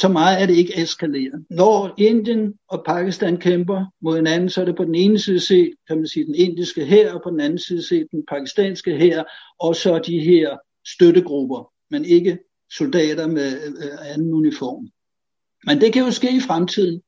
så 0.00 0.08
meget 0.08 0.42
er 0.42 0.46
det 0.46 0.54
ikke 0.54 0.82
eskaleret. 0.82 1.44
Når 1.50 1.94
Indien 1.98 2.54
og 2.68 2.82
Pakistan 2.86 3.36
kæmper 3.36 3.84
mod 4.02 4.16
hinanden, 4.16 4.50
så 4.50 4.60
er 4.60 4.64
det 4.64 4.76
på 4.76 4.84
den 4.84 4.94
ene 4.94 5.18
side 5.18 5.40
set, 5.40 5.74
kan 5.88 5.96
man 5.96 6.06
sige, 6.06 6.26
den 6.26 6.34
indiske 6.34 6.84
her, 6.84 7.14
og 7.14 7.20
på 7.24 7.30
den 7.30 7.40
anden 7.40 7.58
side 7.58 7.82
set 7.88 8.06
den 8.10 8.24
pakistanske 8.28 8.96
her, 8.96 9.24
og 9.60 9.76
så 9.76 9.98
de 9.98 10.20
her 10.20 10.56
støttegrupper, 10.86 11.72
men 11.90 12.04
ikke 12.04 12.38
soldater 12.72 13.26
med 13.26 13.52
øh, 13.66 14.12
anden 14.14 14.34
uniform. 14.34 14.88
Men 15.66 15.80
det 15.80 15.92
kan 15.92 16.04
jo 16.04 16.10
ske 16.10 16.36
i 16.36 16.40
fremtiden, 16.40 17.02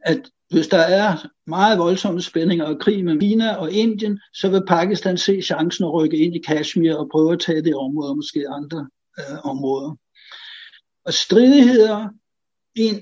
at 0.00 0.30
hvis 0.50 0.68
der 0.68 0.78
er 0.78 1.26
meget 1.46 1.78
voldsomme 1.78 2.22
spændinger 2.22 2.64
og 2.64 2.80
krig 2.80 3.04
med 3.04 3.20
Kina 3.20 3.54
og 3.54 3.72
Indien, 3.72 4.20
så 4.34 4.48
vil 4.48 4.66
Pakistan 4.66 5.18
se 5.18 5.42
chancen 5.42 5.84
at 5.84 5.92
rykke 5.92 6.16
ind 6.16 6.36
i 6.36 6.42
Kashmir 6.46 6.94
og 6.94 7.08
prøve 7.12 7.32
at 7.32 7.40
tage 7.40 7.62
det 7.62 7.74
område, 7.74 8.10
og 8.10 8.16
måske 8.16 8.44
andre 8.48 8.88
øh, 9.18 9.44
områder. 9.44 9.96
Og 11.08 11.14
stridigheder 11.14 12.08
i 12.76 12.82
en 12.82 13.00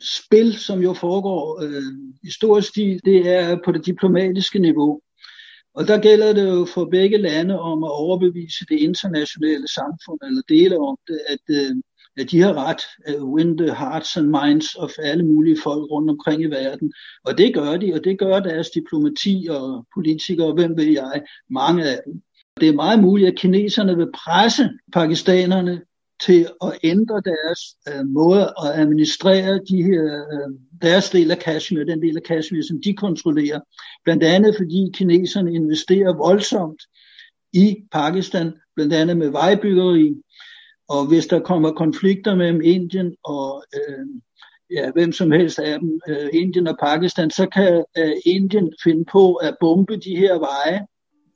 spil, 0.00 0.58
som 0.58 0.82
jo 0.82 0.92
foregår 0.92 1.62
øh, 1.62 1.92
i 2.22 2.30
stor 2.30 2.60
stil, 2.60 3.00
det 3.04 3.28
er 3.28 3.58
på 3.64 3.72
det 3.72 3.86
diplomatiske 3.86 4.58
niveau. 4.58 5.00
Og 5.74 5.88
der 5.88 6.00
gælder 6.00 6.32
det 6.32 6.48
jo 6.48 6.64
for 6.74 6.84
begge 6.84 7.18
lande 7.18 7.60
om 7.60 7.84
at 7.84 7.90
overbevise 7.90 8.64
det 8.68 8.78
internationale 8.78 9.68
samfund, 9.68 10.18
eller 10.22 10.42
dele 10.48 10.78
om 10.78 10.96
det, 11.08 11.20
at 11.28 11.44
øh, 11.56 11.76
at 12.18 12.30
de 12.30 12.40
har 12.40 12.54
ret, 12.54 12.82
at 13.06 13.22
win 13.22 13.58
the 13.58 13.74
hearts 13.74 14.16
and 14.16 14.26
minds 14.26 14.74
of 14.74 14.90
alle 15.02 15.24
mulige 15.26 15.58
folk 15.62 15.90
rundt 15.90 16.10
omkring 16.10 16.42
i 16.42 16.46
verden. 16.46 16.92
Og 17.24 17.38
det 17.38 17.54
gør 17.54 17.76
de, 17.76 17.94
og 17.94 18.04
det 18.04 18.18
gør 18.18 18.40
deres 18.40 18.70
diplomati 18.70 19.46
og 19.50 19.86
politikere, 19.94 20.46
og 20.46 20.54
hvem 20.54 20.76
ved 20.76 20.84
jeg, 20.84 21.22
mange 21.50 21.84
af 21.84 22.00
dem. 22.04 22.22
Det 22.60 22.68
er 22.68 22.72
meget 22.72 23.02
muligt, 23.02 23.28
at 23.28 23.38
kineserne 23.38 23.96
vil 23.96 24.12
presse 24.14 24.70
pakistanerne 24.92 25.80
til 26.26 26.46
at 26.64 26.78
ændre 26.82 27.22
deres 27.24 27.60
øh, 27.88 28.06
måde 28.06 28.42
at 28.42 28.80
administrere 28.80 29.60
de 29.68 29.82
her, 29.82 30.04
øh, 30.32 30.54
deres 30.82 31.10
del 31.10 31.30
af 31.30 31.38
Kashmir, 31.38 31.84
den 31.84 32.02
del 32.02 32.16
af 32.16 32.22
Kashmir, 32.22 32.62
som 32.62 32.82
de 32.82 32.94
kontrollerer. 32.94 33.60
Blandt 34.04 34.22
andet 34.22 34.56
fordi 34.56 34.90
kineserne 34.94 35.54
investerer 35.54 36.16
voldsomt 36.16 36.82
i 37.52 37.76
Pakistan, 37.92 38.52
blandt 38.76 38.92
andet 38.92 39.16
med 39.16 39.28
vejbyggeri. 39.28 40.14
Og 40.88 41.06
hvis 41.08 41.26
der 41.26 41.40
kommer 41.40 41.72
konflikter 41.72 42.34
mellem 42.34 42.60
Indien 42.64 43.16
og 43.24 43.64
øh, 43.74 44.06
ja, 44.70 44.90
hvem 44.90 45.12
som 45.12 45.30
helst 45.30 45.58
af 45.58 45.78
dem, 45.80 46.00
øh, 46.08 46.28
Indien 46.32 46.66
og 46.66 46.76
Pakistan, 46.82 47.30
så 47.30 47.46
kan 47.46 47.84
øh, 47.98 48.12
Indien 48.24 48.72
finde 48.84 49.04
på 49.12 49.34
at 49.34 49.56
bombe 49.60 49.96
de 49.96 50.16
her 50.16 50.38
veje, 50.38 50.86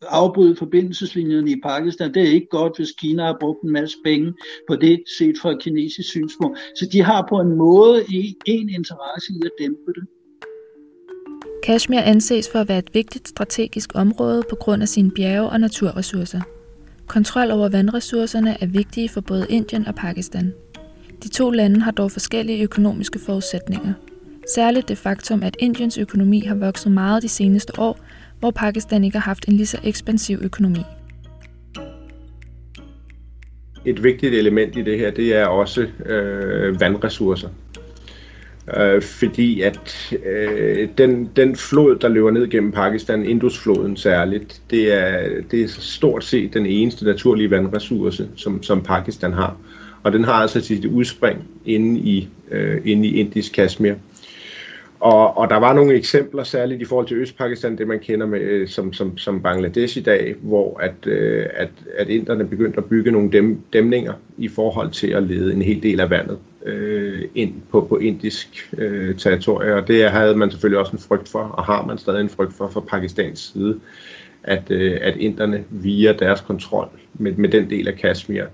afbryde 0.09 0.57
forbindelseslinjerne 0.57 1.51
i 1.51 1.61
Pakistan. 1.63 2.15
Det 2.15 2.23
er 2.23 2.33
ikke 2.33 2.49
godt, 2.51 2.77
hvis 2.77 2.93
Kina 3.01 3.23
har 3.25 3.37
brugt 3.41 3.63
en 3.63 3.73
masse 3.73 3.97
penge 4.05 4.33
på 4.69 4.77
det, 4.77 5.03
set 5.19 5.35
fra 5.43 5.51
et 5.51 5.63
kinesisk 5.63 6.09
synspunkt. 6.09 6.59
Så 6.59 6.89
de 6.93 7.03
har 7.03 7.27
på 7.29 7.41
en 7.41 7.57
måde 7.57 8.05
en 8.47 8.69
interesse 8.69 9.33
i 9.33 9.41
at 9.45 9.51
dæmpe 9.61 9.93
det. 9.95 10.05
Kashmir 11.65 12.01
anses 12.01 12.49
for 12.53 12.59
at 12.59 12.69
være 12.69 12.79
et 12.79 12.95
vigtigt 12.95 13.29
strategisk 13.29 13.91
område 13.95 14.43
på 14.51 14.57
grund 14.57 14.83
af 14.83 14.89
sine 14.89 15.11
bjerge 15.11 15.49
og 15.49 15.61
naturressourcer. 15.61 16.41
Kontrol 17.07 17.51
over 17.51 17.69
vandressourcerne 17.69 18.57
er 18.61 18.67
vigtige 18.67 19.09
for 19.09 19.21
både 19.21 19.47
Indien 19.51 19.87
og 19.87 19.95
Pakistan. 19.95 20.53
De 21.23 21.29
to 21.29 21.51
lande 21.51 21.81
har 21.81 21.91
dog 21.91 22.11
forskellige 22.11 22.63
økonomiske 22.63 23.19
forudsætninger. 23.19 23.93
Særligt 24.55 24.89
det 24.89 24.99
faktum, 24.99 25.43
at 25.43 25.57
Indiens 25.59 25.99
økonomi 25.99 26.41
har 26.41 26.55
vokset 26.55 26.93
meget 26.93 27.23
de 27.23 27.29
seneste 27.29 27.73
år, 27.79 27.99
hvor 28.45 28.51
Pakistan 28.51 29.05
ikke 29.05 29.19
har 29.19 29.25
haft 29.25 29.49
en 29.49 29.55
lige 29.55 29.67
så 29.67 29.79
ekspansiv 29.85 30.39
økonomi. 30.43 30.79
Et 33.85 34.03
vigtigt 34.03 34.35
element 34.35 34.77
i 34.77 34.83
det 34.83 34.99
her, 34.99 35.11
det 35.11 35.35
er 35.37 35.47
også 35.47 35.87
øh, 36.07 36.81
vandressourcer. 36.81 37.49
Øh, 38.77 39.03
fordi 39.03 39.61
at 39.61 40.13
øh, 40.27 40.89
den, 40.99 41.31
den 41.37 41.57
flod, 41.57 41.97
der 41.97 42.09
løber 42.09 42.31
ned 42.31 42.49
gennem 42.49 42.73
Pakistan, 42.73 43.27
Indusfloden 43.27 43.97
særligt, 43.97 44.63
det 44.71 44.93
er, 44.93 45.29
det 45.51 45.63
er 45.63 45.69
stort 45.69 46.25
set 46.25 46.55
den 46.55 46.67
eneste 46.67 47.05
naturlige 47.05 47.51
vandressource, 47.51 48.29
som, 48.37 48.63
som 48.63 48.83
Pakistan 48.83 49.33
har. 49.33 49.57
Og 50.03 50.13
den 50.13 50.25
har 50.25 50.33
altså 50.33 50.61
sit 50.61 50.85
udspring 50.85 51.45
inde 51.67 52.01
i, 52.01 52.29
øh, 52.51 52.81
inde 52.85 53.09
i 53.09 53.17
indisk 53.17 53.53
Kashmir. 53.53 53.95
Og, 55.01 55.39
og 55.39 55.51
der 55.51 55.57
var 55.57 55.73
nogle 55.73 55.95
eksempler, 55.95 56.45
særligt 56.45 56.83
i 56.83 56.85
forhold 56.85 57.07
til 57.07 57.17
Østpakistan, 57.17 57.79
det 57.79 57.89
man 57.89 58.01
kender 58.01 58.27
med, 58.27 58.41
øh, 58.41 58.69
som, 58.69 58.93
som, 58.93 59.19
som 59.19 59.43
Bangladesh 59.43 59.99
i 59.99 60.01
dag, 60.01 60.35
hvor 60.41 60.81
at, 60.81 61.07
øh, 61.07 61.47
at, 61.55 61.69
at 61.97 62.09
inderne 62.09 62.47
begyndte 62.47 62.79
at 62.79 62.85
bygge 62.85 63.11
nogle 63.11 63.31
dæm, 63.31 63.61
dæmninger 63.73 64.13
i 64.39 64.49
forhold 64.49 64.91
til 64.91 65.11
at 65.11 65.23
lede 65.23 65.53
en 65.53 65.63
hel 65.63 65.83
del 65.83 66.01
af 66.01 66.11
vandet 66.11 66.39
øh, 66.65 67.23
ind 67.35 67.55
på, 67.71 67.81
på 67.81 67.97
indisk 67.97 68.71
øh, 68.79 69.17
territorie. 69.17 69.75
Og 69.75 69.89
det 69.89 70.11
havde 70.11 70.37
man 70.37 70.51
selvfølgelig 70.51 70.79
også 70.79 70.93
en 70.93 70.99
frygt 70.99 71.29
for, 71.29 71.43
og 71.43 71.65
har 71.65 71.87
man 71.87 71.99
stadig 71.99 72.21
en 72.21 72.29
frygt 72.29 72.55
for 72.55 72.69
fra 72.69 72.81
Pakistans 72.81 73.53
side, 73.53 73.81
at, 74.43 74.71
øh, 74.71 74.99
at 75.01 75.17
inderne 75.17 75.65
via 75.71 76.13
deres 76.13 76.41
kontrol 76.41 76.89
med, 77.15 77.33
med 77.33 77.49
den 77.49 77.71
del 77.71 77.89
af 77.89 77.95
Kashmir 77.95 78.45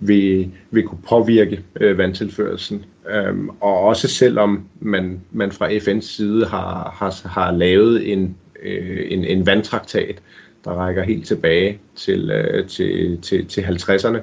vil, 0.00 0.50
vil 0.70 0.82
kunne 0.82 1.02
påvirke 1.08 1.60
øh, 1.80 1.98
vandtilførelsen. 1.98 2.84
Øhm, 3.10 3.48
og 3.48 3.80
også 3.80 4.08
selvom 4.08 4.68
man, 4.80 5.20
man 5.32 5.52
fra 5.52 5.70
FN's 5.70 6.00
side 6.00 6.46
har, 6.46 6.96
har, 6.98 7.28
har 7.28 7.52
lavet 7.52 8.12
en, 8.12 8.36
øh, 8.62 9.06
en, 9.08 9.24
en 9.24 9.46
vandtraktat, 9.46 10.22
der 10.64 10.70
rækker 10.70 11.02
helt 11.02 11.26
tilbage 11.26 11.78
til, 11.96 12.30
øh, 12.30 12.66
til, 12.68 13.18
til, 13.22 13.46
til 13.46 13.60
50'erne, 13.60 14.18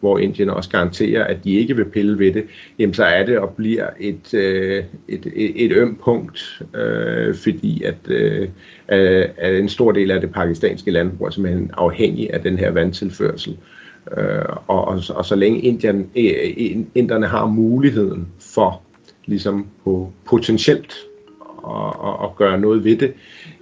hvor 0.00 0.18
Indien 0.18 0.50
også 0.50 0.70
garanterer, 0.70 1.24
at 1.24 1.44
de 1.44 1.52
ikke 1.52 1.76
vil 1.76 1.84
pille 1.84 2.18
ved 2.18 2.32
det, 2.32 2.44
jamen 2.78 2.94
så 2.94 3.04
er 3.04 3.26
det 3.26 3.38
og 3.38 3.54
bliver 3.56 3.86
et, 4.00 4.34
øh, 4.34 4.84
et, 5.08 5.26
et, 5.34 5.64
et 5.64 5.72
øm 5.72 5.98
punkt, 6.04 6.62
øh, 6.74 7.34
fordi 7.34 7.82
at, 7.82 7.96
øh, 8.08 8.48
øh, 8.92 9.24
at 9.36 9.54
en 9.54 9.68
stor 9.68 9.92
del 9.92 10.10
af 10.10 10.20
det 10.20 10.32
pakistanske 10.32 10.90
landbrug 10.90 11.26
er 11.26 11.30
simpelthen 11.30 11.70
afhængig 11.74 12.34
af 12.34 12.40
den 12.42 12.58
her 12.58 12.70
vandtilførsel. 12.70 13.56
Øh, 14.16 14.44
og, 14.66 14.84
og, 14.84 15.02
og 15.10 15.24
så 15.24 15.34
længe 15.36 15.60
Indien, 15.60 16.10
øh, 16.16 16.24
øh, 16.58 16.84
inderne 16.94 17.26
har 17.26 17.46
muligheden 17.46 18.28
for 18.40 18.82
ligesom 19.24 19.66
på 19.84 20.12
potentielt 20.24 20.94
at, 21.68 21.94
at, 22.04 22.14
at 22.24 22.36
gøre 22.36 22.60
noget 22.60 22.84
ved 22.84 22.96
det, 22.96 23.14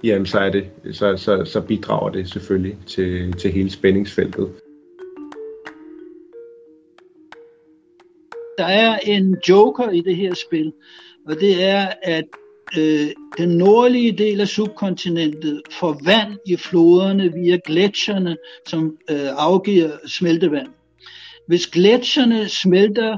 jamen 0.03 0.25
så, 0.25 0.39
er 0.39 0.49
det, 0.49 0.65
så, 0.91 1.17
så, 1.17 1.45
så 1.45 1.61
bidrager 1.61 2.09
det 2.09 2.29
selvfølgelig 2.29 2.77
til, 2.87 3.33
til 3.33 3.51
hele 3.51 3.69
spændingsfeltet. 3.69 4.49
Der 8.57 8.65
er 8.65 8.99
en 9.03 9.37
joker 9.49 9.89
i 9.89 10.01
det 10.01 10.15
her 10.15 10.33
spil, 10.33 10.73
og 11.27 11.35
det 11.35 11.63
er, 11.63 11.87
at 12.03 12.25
øh, 12.77 13.09
den 13.37 13.49
nordlige 13.49 14.11
del 14.11 14.41
af 14.41 14.47
subkontinentet 14.47 15.61
får 15.71 16.01
vand 16.05 16.37
i 16.47 16.55
floderne 16.55 17.33
via 17.33 17.57
gletsjerne, 17.65 18.37
som 18.67 18.97
øh, 19.09 19.29
afgiver 19.37 19.91
smeltevand. 20.07 20.67
Hvis 21.47 21.67
gletsjerne 21.67 22.49
smelter 22.49 23.17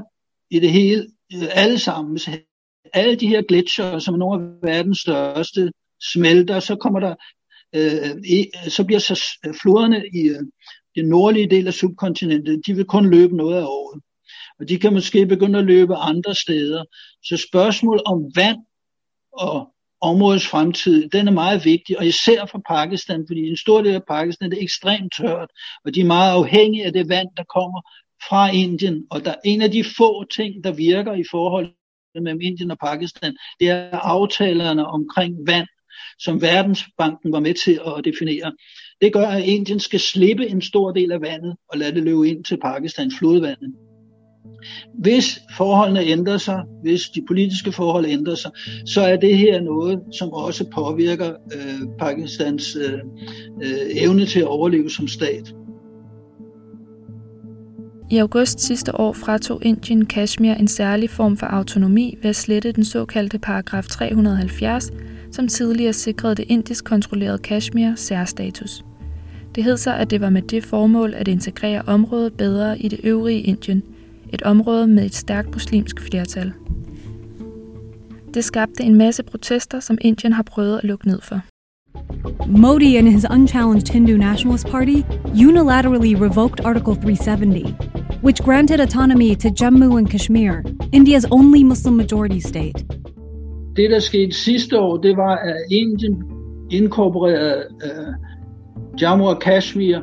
i 0.50 0.60
det 0.60 0.70
hele, 0.70 1.06
øh, 1.34 1.48
alle 1.52 1.78
sammen, 1.78 2.12
hvis 2.12 2.28
alle 2.92 3.16
de 3.16 3.28
her 3.28 3.42
gletsjer, 3.42 3.98
som 3.98 4.14
er 4.14 4.18
nogle 4.18 4.44
af 4.44 4.68
verdens 4.68 4.98
største, 4.98 5.72
smelter, 6.12 6.60
så 6.60 6.76
kommer 6.76 7.00
der, 7.00 7.14
øh, 7.74 8.22
i, 8.24 8.50
så 8.68 8.84
bliver 8.84 9.00
så 9.00 9.24
øh, 9.46 9.54
floderne 9.62 10.02
i 10.14 10.28
øh, 10.28 10.40
den 10.96 11.08
nordlige 11.08 11.50
del 11.50 11.66
af 11.66 11.74
subkontinentet, 11.74 12.60
de 12.66 12.74
vil 12.74 12.84
kun 12.84 13.10
løbe 13.10 13.36
noget 13.36 13.56
af 13.56 13.64
året. 13.64 14.02
Og 14.60 14.68
de 14.68 14.78
kan 14.78 14.92
måske 14.92 15.26
begynde 15.26 15.58
at 15.58 15.64
løbe 15.64 15.94
andre 15.96 16.34
steder. 16.34 16.84
Så 17.24 17.36
spørgsmål 17.36 18.00
om 18.06 18.30
vand 18.36 18.58
og 19.32 19.68
områdets 20.00 20.46
fremtid, 20.46 21.08
den 21.08 21.28
er 21.28 21.32
meget 21.32 21.64
vigtig, 21.64 21.98
og 21.98 22.06
især 22.06 22.46
for 22.46 22.62
Pakistan, 22.68 23.24
fordi 23.28 23.40
en 23.48 23.56
stor 23.56 23.82
del 23.82 23.94
af 23.94 24.04
Pakistan 24.08 24.52
er 24.52 24.56
ekstremt 24.60 25.12
tørt, 25.16 25.50
og 25.84 25.94
de 25.94 26.00
er 26.00 26.04
meget 26.04 26.32
afhængige 26.32 26.84
af 26.84 26.92
det 26.92 27.08
vand, 27.08 27.28
der 27.36 27.44
kommer 27.44 27.80
fra 28.28 28.50
Indien. 28.50 29.06
Og 29.10 29.24
der, 29.24 29.34
en 29.44 29.62
af 29.62 29.70
de 29.70 29.84
få 29.96 30.24
ting, 30.24 30.64
der 30.64 30.72
virker 30.72 31.12
i 31.12 31.24
forhold 31.30 31.68
mellem 32.14 32.40
Indien 32.40 32.70
og 32.70 32.78
Pakistan, 32.78 33.36
det 33.60 33.68
er 33.68 33.98
aftalerne 33.98 34.86
omkring 34.86 35.34
vand, 35.46 35.66
som 36.18 36.42
Verdensbanken 36.42 37.32
var 37.32 37.40
med 37.40 37.54
til 37.54 37.80
at 37.86 38.04
definere. 38.04 38.52
Det 39.00 39.12
gør, 39.12 39.26
at 39.26 39.44
Indien 39.44 39.80
skal 39.80 40.00
slippe 40.00 40.48
en 40.48 40.62
stor 40.62 40.92
del 40.92 41.12
af 41.12 41.20
vandet 41.20 41.56
og 41.68 41.78
lade 41.78 41.94
det 41.94 42.02
løbe 42.02 42.28
ind 42.28 42.44
til 42.44 42.60
Pakistan, 42.60 43.12
flodvandet. 43.18 43.74
Hvis 44.94 45.40
forholdene 45.56 46.04
ændrer 46.04 46.38
sig, 46.38 46.62
hvis 46.82 47.08
de 47.08 47.24
politiske 47.28 47.72
forhold 47.72 48.06
ændrer 48.06 48.34
sig, 48.34 48.50
så 48.86 49.00
er 49.00 49.16
det 49.16 49.38
her 49.38 49.60
noget, 49.60 50.00
som 50.12 50.32
også 50.32 50.64
påvirker 50.74 51.30
øh, 51.30 51.88
Pakistans 51.98 52.76
øh, 52.76 52.92
øh, 53.62 54.02
evne 54.02 54.26
til 54.26 54.40
at 54.40 54.46
overleve 54.46 54.90
som 54.90 55.08
stat. 55.08 55.54
I 58.10 58.18
august 58.18 58.60
sidste 58.60 59.00
år 59.00 59.12
fratog 59.12 59.64
Indien 59.64 60.06
Kashmir 60.06 60.54
en 60.54 60.68
særlig 60.68 61.10
form 61.10 61.36
for 61.36 61.46
autonomi 61.46 62.18
ved 62.22 62.30
at 62.30 62.36
slette 62.36 62.72
den 62.72 62.84
såkaldte 62.84 63.38
paragraf 63.38 63.84
370, 63.84 64.90
som 65.30 65.48
tidligere 65.48 65.92
sikrede 65.92 66.34
det 66.34 66.44
indisk 66.48 66.84
kontrollerede 66.84 67.38
Kashmir 67.38 67.94
særstatus. 67.96 68.84
Det 69.54 69.64
hed 69.64 69.76
sig, 69.76 69.96
at 69.96 70.10
det 70.10 70.20
var 70.20 70.30
med 70.30 70.42
det 70.42 70.64
formål 70.64 71.14
at 71.14 71.28
integrere 71.28 71.82
området 71.86 72.32
bedre 72.32 72.78
i 72.78 72.88
det 72.88 73.00
øvrige 73.04 73.40
Indien– 73.40 73.82
et 74.32 74.42
område 74.42 74.86
med 74.86 75.04
et 75.04 75.14
stærkt 75.14 75.52
muslimsk 75.52 76.00
flertal. 76.00 76.52
Det 78.34 78.44
skabte 78.44 78.82
en 78.82 78.94
masse 78.94 79.22
protester, 79.22 79.80
som 79.80 79.98
Indien 80.00 80.32
har 80.32 80.42
prøvet 80.42 80.78
at 80.78 80.84
lukke 80.84 81.06
ned 81.06 81.20
for. 81.20 81.40
Modi 82.46 82.96
and 82.96 83.08
his 83.08 83.26
unchallenged 83.30 83.88
Hindu 83.88 84.16
Nationalist 84.16 84.66
Party 84.66 85.02
unilaterally 85.34 86.14
revoked 86.14 86.60
Article 86.64 86.94
370, 86.94 87.64
which 88.22 88.42
granted 88.42 88.80
autonomy 88.80 89.34
to 89.34 89.48
Jammu 89.48 89.98
and 89.98 90.10
Kashmir, 90.10 90.62
India's 90.92 91.26
only 91.30 91.62
Muslim 91.62 91.96
majority 91.96 92.38
state. 92.38 92.84
Det, 93.76 93.90
der 93.90 94.00
skete 94.00 94.36
sidste 94.36 94.78
år, 94.78 94.96
det 94.96 95.16
var, 95.16 95.36
at 95.36 95.56
Indien 95.70 96.22
inkorporerede 96.70 97.64
uh, 97.84 98.14
Jammu 99.00 99.28
og 99.28 99.40
Kashmir, 99.40 99.98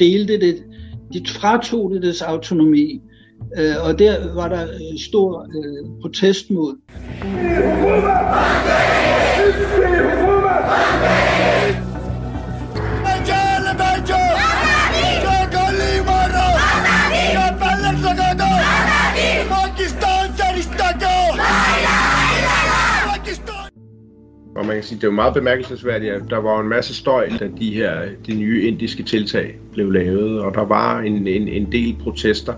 delte 0.00 0.40
det, 0.40 0.64
de 1.12 1.22
fratog 1.28 1.90
det 1.90 2.02
dets 2.02 2.22
autonomi. 2.22 3.00
Øh, 3.58 3.74
og 3.84 3.98
der 3.98 4.34
var 4.34 4.48
der 4.48 4.62
øh, 4.62 4.98
stor 4.98 5.42
øh, 5.42 6.00
protest 6.00 6.50
mod. 6.50 6.76
Man 24.66 24.76
kan 24.76 24.84
sige, 24.84 24.96
det 24.96 25.04
er 25.04 25.08
jo 25.08 25.14
meget 25.14 25.34
bemærkelsesværdigt, 25.34 26.12
at 26.12 26.22
der 26.30 26.36
var 26.36 26.60
en 26.60 26.68
masse 26.68 26.94
støj, 26.94 27.28
da 27.40 27.48
de 27.58 27.74
her 27.74 28.00
de 28.26 28.34
nye 28.34 28.62
indiske 28.62 29.02
tiltag 29.02 29.58
blev 29.72 29.90
lavet, 29.90 30.40
og 30.40 30.54
der 30.54 30.64
var 30.64 31.00
en, 31.00 31.26
en, 31.26 31.48
en 31.48 31.72
del 31.72 31.96
protester, 32.02 32.54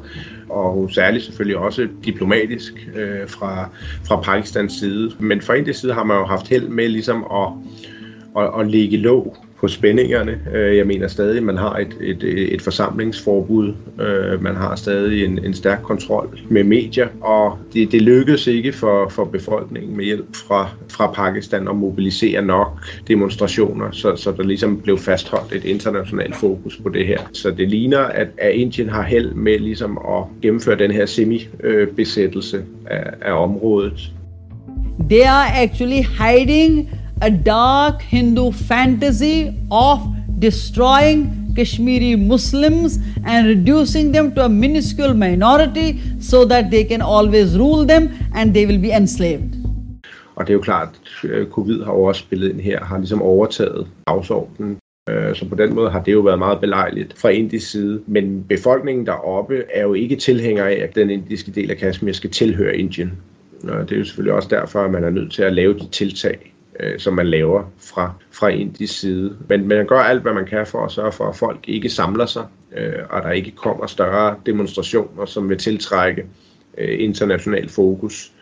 og 0.48 0.90
særligt 0.92 1.24
selvfølgelig 1.24 1.56
også 1.56 1.88
diplomatisk 2.04 2.88
øh, 2.94 3.28
fra, 3.28 3.68
fra 4.06 4.20
Pakistans 4.20 4.72
side. 4.72 5.12
Men 5.18 5.40
fra 5.40 5.54
Indiens 5.54 5.76
side 5.76 5.92
har 5.92 6.04
man 6.04 6.16
jo 6.16 6.24
haft 6.24 6.48
held 6.48 6.68
med 6.68 6.88
ligesom 6.88 7.24
at, 7.34 7.48
at, 8.42 8.60
at 8.60 8.70
lægge 8.70 8.96
låg 8.96 9.36
på 9.60 9.68
spændingerne. 9.68 10.38
Øh, 10.54 10.76
jeg 10.76 10.86
mener 10.86 11.08
stadig, 11.08 11.36
at 11.36 11.42
man 11.42 11.56
har 11.56 11.76
et, 11.76 11.96
et, 12.00 12.54
et 12.54 12.62
forsamlingsforbud. 12.62 13.74
Øh, 14.00 14.42
man 14.42 14.56
har 14.56 14.76
stadig 14.76 15.24
en, 15.24 15.44
en 15.44 15.54
stærk 15.54 15.82
kontrol 15.82 16.38
med 16.48 16.64
medier, 16.64 17.08
og 17.20 17.58
det, 17.72 17.92
det 17.92 18.02
lykkedes 18.02 18.46
ikke 18.46 18.72
for, 18.72 19.08
for 19.08 19.24
befolkningen 19.24 19.96
med 19.96 20.04
hjælp 20.04 20.36
fra, 20.48 20.68
fra 20.88 21.12
Pakistan 21.12 21.68
at 21.68 21.76
mobilisere 21.76 22.42
nok 22.42 22.86
demonstrationer, 23.08 23.90
så, 23.90 24.16
så 24.16 24.32
der 24.32 24.42
ligesom 24.42 24.80
blev 24.80 24.98
fastholdt 24.98 25.52
et 25.52 25.64
internationalt 25.64 26.36
fokus 26.36 26.76
på 26.82 26.88
det 26.88 27.06
her. 27.06 27.18
Så 27.32 27.50
det 27.50 27.68
ligner, 27.68 28.00
at, 28.00 28.28
at 28.38 28.54
Indien 28.54 28.88
har 28.88 29.02
held 29.02 29.34
med 29.34 29.58
ligesom 29.58 29.98
at 29.98 30.24
gennemføre 30.42 30.78
den 30.78 30.90
her 30.90 31.06
semi-besættelse 31.06 32.64
af, 32.86 33.04
af 33.20 33.42
området. 33.42 34.12
They 35.10 35.22
are 35.26 35.62
actually 35.62 36.02
hiding 36.02 36.90
a 37.20 37.30
dark 37.30 38.02
Hindu 38.02 38.52
fantasy 38.52 39.50
of 39.70 39.98
destroying 40.38 41.52
Kashmiri 41.56 42.14
Muslims 42.14 42.98
and 43.26 43.46
reducing 43.46 44.12
them 44.12 44.34
to 44.34 44.44
a 44.44 44.48
minuscule 44.48 45.14
minority 45.14 46.00
so 46.20 46.44
that 46.44 46.70
they 46.70 46.84
can 46.84 47.02
always 47.02 47.58
rule 47.58 47.86
them 47.86 48.08
and 48.34 48.54
they 48.54 48.66
will 48.66 48.80
be 48.80 48.96
enslaved. 48.96 49.60
Og 50.34 50.46
det 50.46 50.52
er 50.52 50.54
jo 50.54 50.60
klart, 50.60 50.88
at 51.24 51.48
covid 51.50 51.84
har 51.84 51.92
også 51.92 52.18
spillet 52.18 52.50
ind 52.50 52.60
her, 52.60 52.84
har 52.84 52.98
ligesom 52.98 53.22
overtaget 53.22 53.86
dagsordenen. 54.06 54.76
Øh, 55.10 55.34
så 55.34 55.48
på 55.48 55.54
den 55.54 55.74
måde 55.74 55.90
har 55.90 56.02
det 56.02 56.12
jo 56.12 56.20
været 56.20 56.38
meget 56.38 56.60
belejligt 56.60 57.18
fra 57.18 57.28
indisk 57.28 57.70
side. 57.70 58.02
Men 58.06 58.44
befolkningen 58.48 59.06
deroppe 59.06 59.62
er 59.74 59.82
jo 59.82 59.94
ikke 59.94 60.16
tilhænger 60.16 60.64
af, 60.64 60.80
at 60.82 60.94
den 60.94 61.10
indiske 61.10 61.50
del 61.50 61.70
af 61.70 61.76
Kashmir 61.76 62.12
skal 62.12 62.30
tilhøre 62.30 62.76
Indien. 62.76 63.12
Det 63.62 63.92
er 63.92 63.96
jo 63.96 64.04
selvfølgelig 64.04 64.34
også 64.34 64.48
derfor, 64.48 64.80
at 64.80 64.90
man 64.90 65.04
er 65.04 65.10
nødt 65.10 65.32
til 65.32 65.42
at 65.42 65.52
lave 65.52 65.74
de 65.74 65.88
tiltag, 65.88 66.52
øh, 66.80 66.98
som 66.98 67.14
man 67.14 67.26
laver 67.26 67.62
fra, 67.78 68.12
fra 68.30 68.48
indisk 68.48 69.00
side. 69.00 69.36
Men 69.48 69.68
man 69.68 69.86
gør 69.86 69.98
alt, 69.98 70.22
hvad 70.22 70.32
man 70.32 70.46
kan 70.46 70.66
for 70.66 70.84
at 70.84 70.92
sørge 70.92 71.12
for, 71.12 71.24
at 71.24 71.36
folk 71.36 71.58
ikke 71.68 71.88
samler 71.88 72.26
sig, 72.26 72.46
øh, 72.76 72.92
og 73.10 73.22
der 73.22 73.30
ikke 73.30 73.50
kommer 73.50 73.86
større 73.86 74.36
demonstrationer, 74.46 75.26
som 75.26 75.48
vil 75.48 75.58
tiltrække 75.58 76.24
øh, 76.78 76.96
international 77.00 77.68
fokus. 77.68 78.32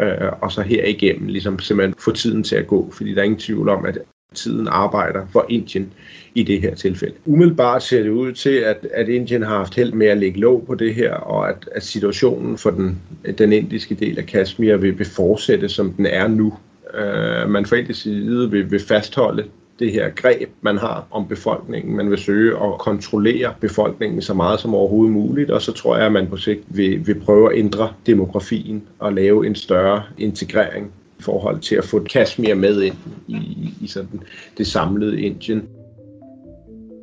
Øh, 0.00 0.32
og 0.40 0.52
så 0.52 0.62
herigennem 0.62 1.28
ligesom 1.28 1.58
simpelthen 1.58 1.94
få 2.04 2.12
tiden 2.12 2.44
til 2.44 2.56
at 2.56 2.66
gå, 2.66 2.90
fordi 2.92 3.14
der 3.14 3.20
er 3.20 3.24
ingen 3.24 3.40
tvivl 3.40 3.68
om, 3.68 3.84
at 3.84 3.98
tiden 4.34 4.68
arbejder 4.68 5.26
for 5.32 5.46
Indien 5.48 5.92
i 6.34 6.42
det 6.42 6.60
her 6.60 6.74
tilfælde. 6.74 7.14
Umiddelbart 7.26 7.82
ser 7.82 8.02
det 8.02 8.10
ud 8.10 8.32
til, 8.32 8.50
at, 8.50 8.86
at 8.94 9.08
Indien 9.08 9.42
har 9.42 9.56
haft 9.56 9.74
held 9.74 9.92
med 9.92 10.06
at 10.06 10.18
lægge 10.18 10.40
låg 10.40 10.64
på 10.66 10.74
det 10.74 10.94
her, 10.94 11.12
og 11.12 11.48
at, 11.48 11.68
at 11.72 11.82
situationen 11.82 12.58
for 12.58 12.70
den, 12.70 12.98
den 13.38 13.52
indiske 13.52 13.94
del 13.94 14.18
af 14.18 14.26
Kashmir 14.26 14.76
vil, 14.76 14.98
vil 14.98 15.06
fortsætte, 15.06 15.68
som 15.68 15.92
den 15.92 16.06
er 16.06 16.28
nu 16.28 16.54
øh, 16.94 17.50
man 17.50 17.66
fra 17.66 17.76
indisk 17.76 18.02
side 18.02 18.50
vil, 18.50 18.70
vil 18.70 18.80
fastholde 18.80 19.44
det 19.78 19.92
her 19.92 20.10
greb, 20.10 20.48
man 20.60 20.78
har 20.78 21.06
om 21.10 21.28
befolkningen. 21.28 21.96
Man 21.96 22.10
vil 22.10 22.18
søge 22.18 22.56
at 22.56 22.78
kontrollere 22.78 23.54
befolkningen 23.60 24.22
så 24.22 24.34
meget 24.34 24.60
som 24.60 24.74
overhovedet 24.74 25.12
muligt, 25.12 25.50
og 25.50 25.62
så 25.62 25.72
tror 25.72 25.96
jeg, 25.96 26.06
at 26.06 26.12
man 26.12 26.26
på 26.26 26.36
sigt 26.36 26.64
vil, 26.68 27.06
vil 27.06 27.20
prøve 27.20 27.52
at 27.52 27.58
ændre 27.58 27.92
demografien 28.06 28.82
og 28.98 29.12
lave 29.12 29.46
en 29.46 29.54
større 29.54 30.02
integrering 30.18 30.92
i 31.18 31.22
forhold 31.22 31.60
til 31.60 31.74
at 31.76 31.84
få 31.84 32.04
Kashmir 32.04 32.54
med 32.54 32.82
ind 32.82 32.94
i, 33.28 33.34
i 33.80 33.86
sådan 33.86 34.20
det 34.58 34.66
samlede 34.66 35.20
Indien. 35.20 35.62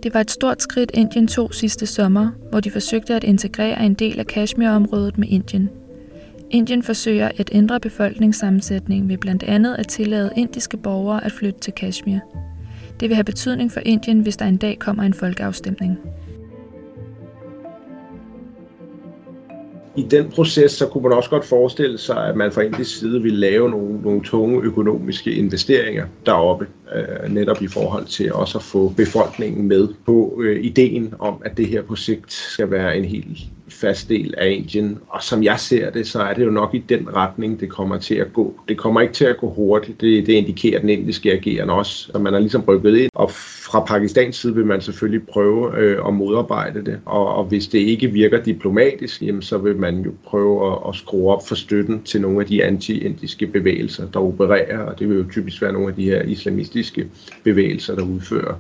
Det 0.04 0.14
var 0.14 0.20
et 0.20 0.32
stort 0.32 0.62
skridt, 0.62 0.92
Indien 0.94 1.28
tog 1.28 1.54
sidste 1.54 1.86
sommer, 1.86 2.30
hvor 2.50 2.60
de 2.60 2.72
forsøgte 2.72 3.14
at 3.14 3.24
integrere 3.24 3.86
en 3.86 3.94
del 3.94 4.20
af 4.20 4.28
Kashmir-området 4.28 5.18
med 5.18 5.28
Indien– 5.30 5.70
Indien 6.54 6.84
forsøger 6.84 7.32
at 7.38 7.50
ændre 7.54 7.80
befolkningssammensætningen 7.80 9.10
ved 9.10 9.18
blandt 9.18 9.44
andet 9.44 9.76
at 9.76 9.88
tillade 9.88 10.32
indiske 10.36 10.78
borgere 10.78 11.26
at 11.26 11.32
flytte 11.32 11.60
til 11.60 11.74
Kashmir. 11.74 12.20
Det 13.00 13.10
vil 13.10 13.16
have 13.16 13.24
betydning 13.24 13.72
for 13.72 13.80
Indien, 13.86 14.20
hvis 14.20 14.38
der 14.38 14.46
en 14.46 14.58
dag 14.58 14.80
kommer 14.80 15.04
en 15.04 15.14
folkeafstemning. 15.14 15.98
I 19.96 20.02
den 20.12 20.30
proces, 20.30 20.72
så 20.72 20.88
kunne 20.88 21.04
man 21.04 21.12
også 21.12 21.30
godt 21.30 21.46
forestille 21.46 21.98
sig, 21.98 22.28
at 22.28 22.36
man 22.36 22.52
fra 22.52 22.62
indisk 22.62 23.00
side 23.00 23.22
ville 23.22 23.40
lave 23.40 23.70
nogle, 23.70 24.02
nogle 24.02 24.24
tunge 24.24 24.62
økonomiske 24.64 25.32
investeringer 25.32 26.06
deroppe, 26.26 26.68
øh, 26.96 27.34
netop 27.34 27.62
i 27.62 27.68
forhold 27.68 28.06
til 28.06 28.34
også 28.34 28.58
at 28.58 28.64
få 28.64 28.94
befolkningen 28.98 29.68
med 29.68 29.88
på 30.06 30.42
øh, 30.44 30.66
ideen 30.66 31.14
om, 31.20 31.42
at 31.46 31.58
det 31.58 31.68
her 31.68 31.82
projekt 31.82 32.34
skal 32.34 32.72
være 32.72 32.98
en 32.98 33.06
helt 33.06 33.38
fast 33.74 34.10
del 34.10 34.34
af 34.38 34.50
Indien. 34.52 35.00
Og 35.08 35.24
som 35.24 35.44
jeg 35.44 35.60
ser 35.60 35.90
det, 35.90 36.08
så 36.08 36.22
er 36.22 36.34
det 36.34 36.46
jo 36.46 36.50
nok 36.50 36.74
i 36.74 36.84
den 36.90 37.16
retning, 37.16 37.60
det 37.60 37.70
kommer 37.70 37.98
til 37.98 38.16
at 38.16 38.34
gå. 38.34 38.60
Det 38.68 38.78
kommer 38.78 39.02
ikke 39.02 39.14
til 39.14 39.26
at 39.26 39.38
gå 39.38 39.50
hurtigt. 39.50 40.02
Det, 40.02 40.28
det 40.28 40.34
indikerer 40.34 40.80
den 40.80 40.90
indiske 40.90 41.34
agerende 41.34 41.74
også. 41.74 42.12
Så 42.12 42.20
man 42.20 42.34
har 42.34 42.40
ligesom 42.40 42.62
rykket 42.62 42.98
ind. 42.98 43.10
Og 43.16 43.32
fra 43.32 43.80
Pakistans 43.86 44.36
side 44.36 44.56
vil 44.56 44.66
man 44.66 44.82
selvfølgelig 44.82 45.28
prøve 45.28 45.78
øh, 45.78 46.08
at 46.08 46.14
modarbejde 46.14 46.86
det. 46.86 47.00
Og, 47.06 47.36
og 47.36 47.44
hvis 47.44 47.68
det 47.68 47.80
ikke 47.80 48.08
virker 48.08 48.44
diplomatisk, 48.44 49.22
jamen, 49.22 49.42
så 49.42 49.58
vil 49.58 49.76
man 49.76 50.00
jo 50.02 50.12
prøve 50.26 50.72
at, 50.72 50.78
at 50.90 50.96
skrue 50.96 51.32
op 51.32 51.48
for 51.48 51.56
støtten 51.56 52.04
til 52.04 52.22
nogle 52.22 52.40
af 52.40 52.46
de 52.46 52.64
anti-indiske 52.64 53.48
bevægelser, 53.48 54.08
der 54.08 54.20
opererer. 54.20 54.80
Og 54.80 55.00
det 55.00 55.10
vil 55.10 55.18
jo 55.18 55.26
typisk 55.32 55.62
være 55.62 55.74
nogle 55.74 55.90
af 55.90 55.96
de 55.96 56.04
her 56.04 56.22
islamistiske 56.22 57.08
bevægelser, 57.44 57.96
der 57.96 58.04
udfører, 58.04 58.56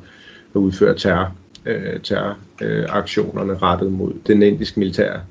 der 0.53 0.59
udfører 0.59 0.93
terror 0.93 1.31
øh, 1.65 1.99
terroraktionerne 2.03 3.53
øh, 3.53 3.61
rettet 3.61 3.91
mod 3.91 4.13
den 4.27 4.43
indiske 4.43 4.79
militære 4.79 5.21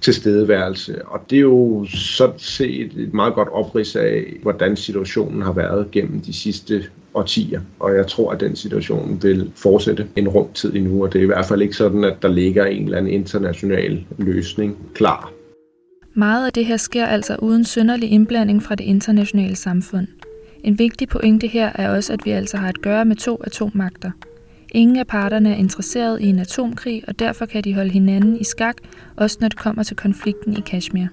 tilstedeværelse. 0.00 1.04
Og 1.06 1.20
det 1.30 1.36
er 1.36 1.40
jo 1.40 1.86
sådan 1.94 2.38
set 2.38 2.92
et 2.96 3.14
meget 3.14 3.34
godt 3.34 3.48
oprids 3.48 3.96
af, 3.96 4.24
hvordan 4.42 4.76
situationen 4.76 5.42
har 5.42 5.52
været 5.52 5.90
gennem 5.90 6.20
de 6.20 6.32
sidste 6.32 6.84
årtier. 7.14 7.60
Og 7.78 7.96
jeg 7.96 8.06
tror, 8.06 8.32
at 8.32 8.40
den 8.40 8.56
situation 8.56 9.18
vil 9.22 9.52
fortsætte 9.56 10.06
en 10.16 10.28
rum 10.28 10.48
tid 10.54 10.74
endnu, 10.74 11.04
og 11.04 11.12
det 11.12 11.18
er 11.18 11.22
i 11.22 11.26
hvert 11.26 11.46
fald 11.46 11.62
ikke 11.62 11.74
sådan, 11.74 12.04
at 12.04 12.16
der 12.22 12.28
ligger 12.28 12.64
en 12.64 12.84
eller 12.84 12.98
anden 12.98 13.12
international 13.12 14.04
løsning 14.18 14.76
klar. 14.94 15.32
Meget 16.14 16.46
af 16.46 16.52
det 16.52 16.66
her 16.66 16.76
sker 16.76 17.06
altså 17.06 17.36
uden 17.38 17.64
synderlig 17.64 18.10
indblanding 18.10 18.62
fra 18.62 18.74
det 18.74 18.84
internationale 18.84 19.56
samfund. 19.56 20.06
En 20.64 20.78
vigtig 20.78 21.08
pointe 21.08 21.46
her 21.46 21.72
er 21.74 21.90
også, 21.96 22.12
at 22.12 22.20
vi 22.24 22.30
altså 22.30 22.56
har 22.56 22.68
at 22.68 22.82
gøre 22.82 23.04
med 23.04 23.16
to 23.16 23.42
atommagter– 23.44 24.10
Ingen 24.74 24.96
af 24.96 25.06
parterne 25.06 25.50
er 25.50 25.56
interesseret 25.56 26.20
i 26.20 26.26
en 26.26 26.38
atomkrig, 26.38 27.02
og 27.08 27.18
derfor 27.18 27.46
kan 27.46 27.64
de 27.64 27.74
holde 27.74 27.90
hinanden 27.90 28.40
i 28.40 28.44
skak, 28.44 28.76
også 29.16 29.38
når 29.40 29.48
det 29.48 29.58
kommer 29.58 29.82
til 29.82 29.96
konflikten 29.96 30.56
i 30.56 30.60
Kashmir. 30.60 31.06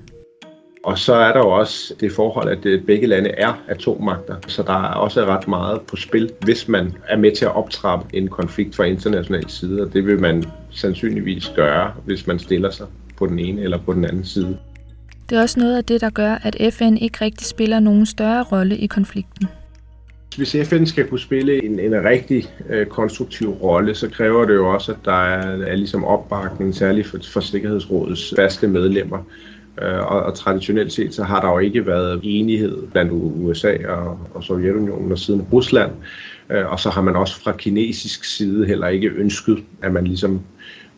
Og 0.83 0.99
så 0.99 1.13
er 1.13 1.33
der 1.33 1.39
jo 1.39 1.49
også 1.49 1.93
det 1.99 2.11
forhold, 2.11 2.49
at 2.49 2.65
øh, 2.65 2.83
begge 2.85 3.07
lande 3.07 3.29
er 3.29 3.53
atommagter, 3.67 4.35
så 4.47 4.63
der 4.63 4.73
er 4.73 4.93
også 4.93 5.25
ret 5.25 5.47
meget 5.47 5.81
på 5.81 5.95
spil, 5.95 6.31
hvis 6.41 6.67
man 6.67 6.93
er 7.07 7.17
med 7.17 7.35
til 7.35 7.45
at 7.45 7.55
optrappe 7.55 8.15
en 8.15 8.27
konflikt 8.27 8.75
fra 8.75 8.83
international 8.83 9.49
side, 9.49 9.81
og 9.81 9.93
det 9.93 10.05
vil 10.05 10.19
man 10.19 10.43
sandsynligvis 10.71 11.51
gøre, 11.55 11.93
hvis 12.05 12.27
man 12.27 12.39
stiller 12.39 12.71
sig 12.71 12.87
på 13.17 13.27
den 13.27 13.39
ene 13.39 13.61
eller 13.61 13.77
på 13.77 13.93
den 13.93 14.05
anden 14.05 14.25
side. 14.25 14.57
Det 15.29 15.37
er 15.37 15.41
også 15.41 15.59
noget 15.59 15.77
af 15.77 15.83
det, 15.83 16.01
der 16.01 16.09
gør, 16.09 16.37
at 16.43 16.73
FN 16.73 16.97
ikke 16.97 17.25
rigtig 17.25 17.47
spiller 17.47 17.79
nogen 17.79 18.05
større 18.05 18.43
rolle 18.43 18.77
i 18.77 18.87
konflikten. 18.87 19.47
Hvis 20.35 20.55
FN 20.63 20.85
skal 20.85 21.07
kunne 21.07 21.19
spille 21.19 21.65
en, 21.65 21.79
en 21.79 22.03
rigtig 22.03 22.45
øh, 22.69 22.85
konstruktiv 22.85 23.49
rolle, 23.49 23.95
så 23.95 24.09
kræver 24.09 24.45
det 24.45 24.53
jo 24.53 24.73
også, 24.73 24.91
at 24.91 24.97
der 25.05 25.23
er, 25.23 25.65
er 25.65 25.75
ligesom 25.75 26.05
opbakning, 26.05 26.75
særligt 26.75 27.07
for, 27.07 27.19
for 27.33 27.39
Sikkerhedsrådets 27.39 28.33
faste 28.35 28.67
medlemmer. 28.67 29.17
Øh, 29.81 29.99
og, 29.99 30.23
og 30.23 30.35
traditionelt 30.35 30.93
set, 30.93 31.13
så 31.13 31.23
har 31.23 31.41
der 31.41 31.49
jo 31.49 31.59
ikke 31.59 31.87
været 31.87 32.19
enighed 32.23 32.77
blandt 32.91 33.11
USA 33.13 33.77
og, 33.87 34.19
og 34.33 34.43
Sovjetunionen 34.43 35.11
og 35.11 35.19
siden 35.19 35.41
Rusland. 35.41 35.91
Øh, 36.49 36.71
og 36.71 36.79
så 36.79 36.89
har 36.89 37.01
man 37.01 37.15
også 37.15 37.41
fra 37.41 37.51
kinesisk 37.51 38.23
side 38.23 38.65
heller 38.65 38.87
ikke 38.87 39.07
ønsket, 39.07 39.63
at 39.81 39.93
man 39.93 40.07
ligesom 40.07 40.41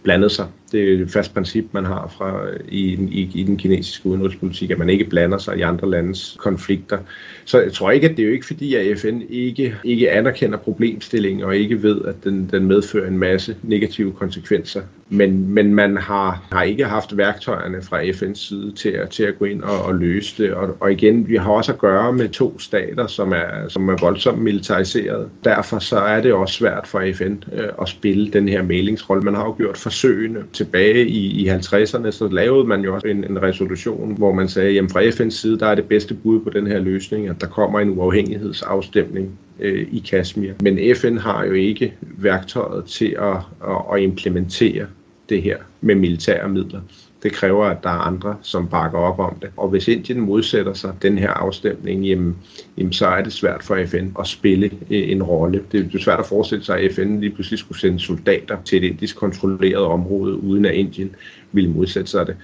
blandede 0.04 0.30
sig 0.30 0.48
det 0.72 0.94
er 0.94 1.04
et 1.04 1.12
fast 1.12 1.34
princip, 1.34 1.66
man 1.72 1.86
har 1.86 2.14
fra, 2.18 2.48
i, 2.70 2.94
i, 2.94 3.32
i 3.34 3.44
den 3.44 3.58
kinesiske 3.58 4.10
udenrigspolitik, 4.10 4.72
at 4.72 4.78
man 4.78 4.90
ikke 4.90 5.06
blander 5.06 5.38
sig 5.38 5.58
i 5.58 5.62
andre 5.62 5.90
landes 5.90 6.38
konflikter. 6.40 6.98
Så 7.46 7.62
jeg 7.62 7.74
tror 7.74 7.92
ikke, 7.92 8.10
at 8.10 8.18
det 8.18 8.24
er 8.24 8.28
jo 8.28 8.34
ikke 8.34 8.46
fordi, 8.46 8.76
at 8.76 9.00
FN 9.00 9.22
ikke, 9.30 9.76
ikke 9.84 10.12
anerkender 10.12 10.58
problemstillingen 10.58 11.44
og 11.44 11.56
ikke 11.56 11.84
ved, 11.84 12.02
at 12.06 12.16
den, 12.24 12.50
den 12.52 12.66
medfører 12.66 13.08
en 13.08 13.18
masse 13.18 13.56
negative 13.64 14.12
konsekvenser. 14.12 14.82
Men, 15.10 15.48
men 15.50 15.74
man 15.74 15.98
har, 15.98 16.48
har 16.52 16.64
ikke 16.64 16.86
haft 16.86 17.18
værktøjerne 17.18 17.82
fra 17.82 18.04
FN's 18.04 18.48
side 18.48 18.72
til 18.72 18.90
at, 18.90 19.10
til 19.10 19.24
at 19.24 19.40
gå 19.40 19.46
ind 19.46 19.62
og, 19.62 19.82
og 19.82 19.96
løse 19.96 20.44
det. 20.44 20.54
Og, 20.54 20.78
og 20.80 20.92
igen, 20.92 21.28
vi 21.28 21.36
har 21.36 21.52
også 21.52 21.72
at 21.72 21.78
gøre 21.78 22.14
med 22.14 22.30
to 22.30 22.60
stater, 22.60 23.08
som 23.08 23.32
er, 23.32 23.68
som 23.70 23.90
er 23.90 23.98
voldsomt 24.02 24.42
militariseret. 24.42 25.30
Derfor 25.44 25.80
så 25.80 25.98
er 25.98 26.22
det 26.22 26.34
også 26.34 26.54
svært 26.54 26.88
for 26.88 27.04
FN 27.14 27.36
øh, 27.54 27.70
at 27.82 27.90
spille 27.90 28.32
den 28.32 28.48
her 28.48 28.64
mailingsrolle. 28.64 29.24
Man 29.24 29.36
har 29.36 29.46
jo 29.46 29.56
gjort 29.58 29.78
forsøgene 29.78 30.44
tilbage 30.56 31.08
i, 31.08 31.46
i 31.46 31.50
50'erne, 31.50 32.12
så 32.12 32.28
lavede 32.32 32.68
man 32.68 32.82
jo 32.82 32.96
også 32.96 33.08
en, 33.08 33.24
en 33.24 33.42
resolution, 33.42 34.18
hvor 34.18 34.34
man 34.34 34.50
sagde, 34.50 34.80
at 34.80 34.92
fra 34.92 35.04
FN's 35.04 35.30
side, 35.30 35.60
der 35.60 35.68
er 35.68 35.76
det 35.76 35.86
bedste 35.86 36.14
bud 36.14 36.40
på 36.40 36.50
den 36.50 36.68
her 36.68 36.80
løsning, 36.80 37.28
at 37.28 37.42
der 37.42 37.48
kommer 37.48 37.80
en 37.80 37.90
uafhængighedsafstemning 37.90 39.40
øh, 39.60 39.88
i 39.92 40.04
Kashmir. 40.10 40.54
Men 40.62 40.96
FN 40.96 41.18
har 41.18 41.46
jo 41.46 41.52
ikke 41.52 41.94
værktøjet 42.02 42.86
til 42.86 43.16
at, 43.20 43.38
at, 43.70 43.82
at 43.94 44.02
implementere 44.02 44.86
det 45.30 45.42
her 45.42 45.58
med 45.82 45.96
militære 45.96 46.50
midler. 46.50 46.82
Det 47.26 47.34
kræver, 47.34 47.66
at 47.66 47.84
der 47.84 47.90
er 47.90 48.08
andre, 48.08 48.36
som 48.42 48.68
bakker 48.68 49.00
op 49.00 49.20
om 49.20 49.36
det. 49.42 49.50
Og 49.58 49.70
hvis 49.70 49.88
Indien 49.88 50.20
modsætter 50.20 50.74
sig 50.74 50.94
den 51.02 51.18
her 51.18 51.30
afstemning, 51.30 52.06
jamen, 52.06 52.36
jamen, 52.78 52.94
så 52.94 53.08
er 53.08 53.22
det 53.24 53.34
svært 53.34 53.64
for 53.64 53.86
FN 53.86 54.08
at 54.20 54.28
spille 54.28 54.66
øh, 54.66 55.12
en 55.12 55.24
rolle. 55.24 55.64
Det 55.72 55.96
er 55.96 56.00
svært 56.00 56.20
at 56.20 56.26
forestille 56.26 56.64
sig, 56.64 56.80
at 56.80 56.94
FN 56.94 57.20
lige 57.20 57.32
pludselig 57.32 57.60
skulle 57.60 57.80
sende 57.80 58.00
soldater 58.00 58.58
til 58.66 58.84
et 58.84 58.90
indisk 58.90 59.16
kontrolleret 59.16 59.84
område, 59.86 60.44
uden 60.44 60.66
at 60.66 60.74
Indien 60.74 61.16
ville 61.52 61.70
modsætte 61.70 62.12
sig 62.12 62.28
det. 62.28 62.36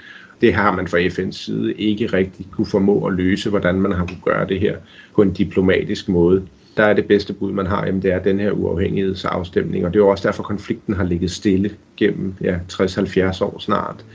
Det 0.42 0.54
har 0.54 0.76
man 0.76 0.88
fra 0.88 1.08
FN's 1.08 1.32
side 1.32 1.74
ikke 1.74 2.06
rigtig 2.06 2.48
kunne 2.52 2.68
formå 2.68 3.06
at 3.06 3.14
løse, 3.14 3.50
hvordan 3.50 3.82
man 3.82 3.92
har 3.92 4.06
kunne 4.06 4.34
gøre 4.34 4.48
det 4.48 4.60
her 4.60 4.76
på 5.16 5.22
en 5.22 5.34
diplomatisk 5.34 6.10
måde 6.10 6.48
der 6.78 6.84
er 6.84 6.94
det 6.94 7.06
bedste 7.06 7.34
bud, 7.34 7.52
man 7.52 7.68
har, 7.68 7.86
jamen 7.86 8.02
det 8.02 8.14
er 8.14 8.20
den 8.20 8.40
her 8.40 8.52
uafhængighedsafstemning, 8.52 9.86
og 9.86 9.94
det 9.94 10.00
er 10.00 10.04
jo 10.04 10.10
også 10.10 10.28
derfor, 10.28 10.44
konflikten 10.44 10.94
har 10.94 11.04
ligget 11.04 11.32
stille 11.32 11.72
gennem 11.98 12.34
ja, 12.42 12.60
60-70 12.72 13.44
år 13.44 13.60
snart, 13.60 14.06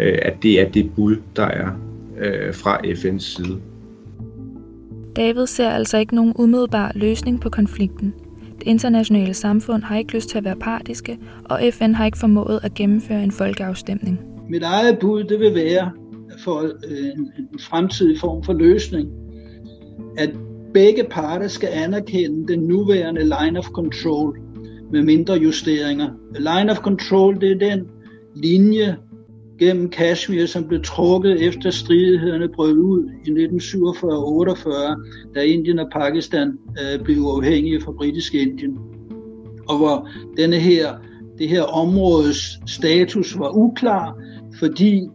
øh, 0.00 0.18
at 0.22 0.34
det 0.42 0.60
er 0.60 0.68
det 0.68 0.90
bud, 0.96 1.16
der 1.36 1.46
er 1.46 1.68
øh, 2.18 2.54
fra 2.54 2.78
FN's 2.78 3.18
side. 3.18 3.60
David 5.16 5.46
ser 5.46 5.70
altså 5.70 5.98
ikke 5.98 6.14
nogen 6.14 6.32
umiddelbar 6.36 6.92
løsning 6.94 7.40
på 7.40 7.48
konflikten. 7.48 8.14
Det 8.58 8.66
internationale 8.66 9.34
samfund 9.34 9.82
har 9.82 9.96
ikke 9.96 10.14
lyst 10.14 10.28
til 10.28 10.38
at 10.38 10.44
være 10.44 10.56
partiske, 10.56 11.18
og 11.44 11.60
FN 11.72 11.92
har 11.92 12.06
ikke 12.06 12.18
formået 12.18 12.60
at 12.62 12.74
gennemføre 12.74 13.24
en 13.24 13.32
folkeafstemning. 13.32 14.20
Mit 14.48 14.62
eget 14.62 14.98
bud 14.98 15.24
det 15.24 15.40
vil 15.40 15.54
være 15.54 15.90
for 16.44 16.60
en, 16.60 17.32
en 17.38 17.58
fremtidig 17.60 18.20
form 18.20 18.44
for 18.44 18.52
løsning, 18.52 19.08
at 20.18 20.30
begge 20.74 21.04
parter 21.10 21.48
skal 21.48 21.68
anerkende 21.72 22.52
den 22.52 22.60
nuværende 22.60 23.22
line 23.22 23.58
of 23.58 23.66
control 23.66 24.38
med 24.92 25.02
mindre 25.02 25.34
justeringer. 25.34 26.10
Line 26.38 26.70
of 26.70 26.76
control 26.76 27.40
det 27.40 27.52
er 27.52 27.58
den 27.58 27.86
linje 28.34 28.96
gennem 29.60 29.90
Kashmir, 29.90 30.46
som 30.46 30.68
blev 30.68 30.82
trukket 30.82 31.46
efter 31.46 31.70
stridighederne 31.70 32.48
brød 32.48 32.72
ud 32.72 33.10
i 33.26 33.30
1947-48, 33.30 35.32
da 35.34 35.40
Indien 35.40 35.78
og 35.78 35.88
Pakistan 35.92 36.58
øh, 36.80 37.04
blev 37.04 37.18
uafhængige 37.18 37.80
fra 37.80 37.92
britisk 37.92 38.34
Indien. 38.34 38.78
Og 39.68 39.76
hvor 39.76 40.08
denne 40.36 40.56
her, 40.56 40.94
det 41.38 41.48
her 41.48 41.62
områdes 41.62 42.58
status 42.66 43.38
var 43.38 43.56
uklar, 43.56 44.22
fordi 44.58 45.08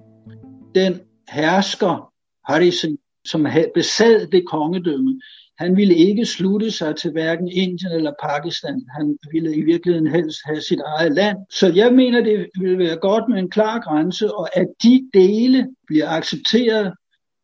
den 0.75 0.99
hersker, 1.29 2.12
Hari 2.51 2.71
Singh, 2.71 2.97
som 3.25 3.47
besad 3.75 4.27
det 4.27 4.47
kongedømme, 4.47 5.21
han 5.58 5.78
ville 5.78 5.96
ikke 5.96 6.26
slutte 6.26 6.72
sig 6.72 6.96
til 6.96 7.12
hverken 7.12 7.48
Indien 7.48 7.91
eller 7.91 8.12
Pakistan. 8.24 8.82
Han 8.98 9.18
ville 9.32 9.56
i 9.56 9.62
virkeligheden 9.62 10.08
helst 10.08 10.39
have 10.46 10.62
sit 10.62 10.80
eget 10.86 11.13
land. 11.13 11.38
Så 11.52 11.72
jeg 11.76 11.94
mener, 11.94 12.24
det 12.24 12.48
ville 12.60 12.78
være 12.78 12.98
godt 12.98 13.24
med 13.30 13.39
en 13.39 13.50
klar 13.50 13.80
grænse, 13.80 14.36
og 14.36 14.58
at 14.58 14.68
de 14.84 15.10
dele 15.13 15.68
bliver 15.88 16.10
accepteret, 16.10 16.94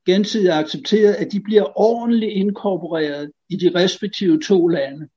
gensidigt 0.05 0.51
accepteret, 0.51 1.13
at 1.13 1.31
de 1.31 1.39
bliver 1.39 1.79
ordentligt 1.79 2.31
inkorporeret 2.31 3.31
i 3.49 3.55
de 3.55 3.71
respektive 3.75 4.39
to 4.39 4.67
lande. 4.67 5.07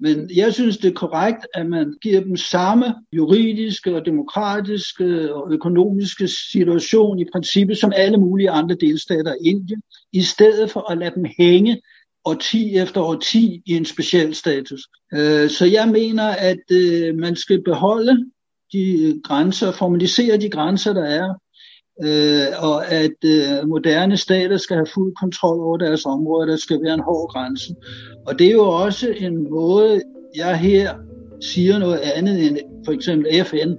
Men 0.00 0.30
jeg 0.36 0.54
synes, 0.54 0.78
det 0.78 0.88
er 0.88 0.94
korrekt, 0.94 1.46
at 1.54 1.66
man 1.66 1.94
giver 2.02 2.20
dem 2.20 2.36
samme 2.36 2.94
juridiske 3.12 3.94
og 3.96 4.06
demokratiske 4.06 5.34
og 5.34 5.52
økonomiske 5.52 6.28
situation 6.52 7.18
i 7.18 7.24
princippet 7.32 7.78
som 7.78 7.92
alle 7.96 8.18
mulige 8.18 8.50
andre 8.50 8.76
delstater 8.80 9.34
i 9.34 9.48
Indien, 9.48 9.82
i 10.12 10.22
stedet 10.22 10.70
for 10.70 10.90
at 10.90 10.98
lade 10.98 11.14
dem 11.14 11.24
hænge 11.38 11.80
årti 12.26 12.76
efter 12.76 13.00
årti 13.00 13.62
i 13.66 13.72
en 13.76 13.84
speciel 13.84 14.34
status. 14.34 14.80
Øh, 15.14 15.50
så 15.50 15.64
jeg 15.66 15.88
mener, 15.88 16.24
at 16.24 16.64
øh, 16.72 17.14
man 17.14 17.36
skal 17.36 17.62
beholde 17.62 18.24
de 18.72 19.20
grænser, 19.24 19.72
formalisere 19.72 20.36
de 20.36 20.50
grænser, 20.50 20.92
der 20.92 21.04
er, 21.04 21.28
øh, 22.04 22.64
og 22.70 22.92
at 22.92 23.18
moderne 23.66 24.16
stater 24.16 24.56
skal 24.56 24.76
have 24.76 24.86
fuld 24.94 25.14
kontrol 25.20 25.60
over 25.60 25.76
deres 25.76 26.04
område. 26.04 26.50
Der 26.50 26.56
skal 26.56 26.82
være 26.84 26.94
en 26.94 27.00
hård 27.00 27.32
grænse. 27.32 27.74
Og 28.26 28.38
det 28.38 28.46
er 28.46 28.52
jo 28.52 28.68
også 28.68 29.14
en 29.16 29.50
måde, 29.50 30.02
jeg 30.36 30.58
her 30.58 30.94
siger 31.40 31.78
noget 31.78 31.98
andet 31.98 32.46
end 32.46 32.58
for 32.84 32.92
eksempel 32.92 33.44
FN. 33.44 33.72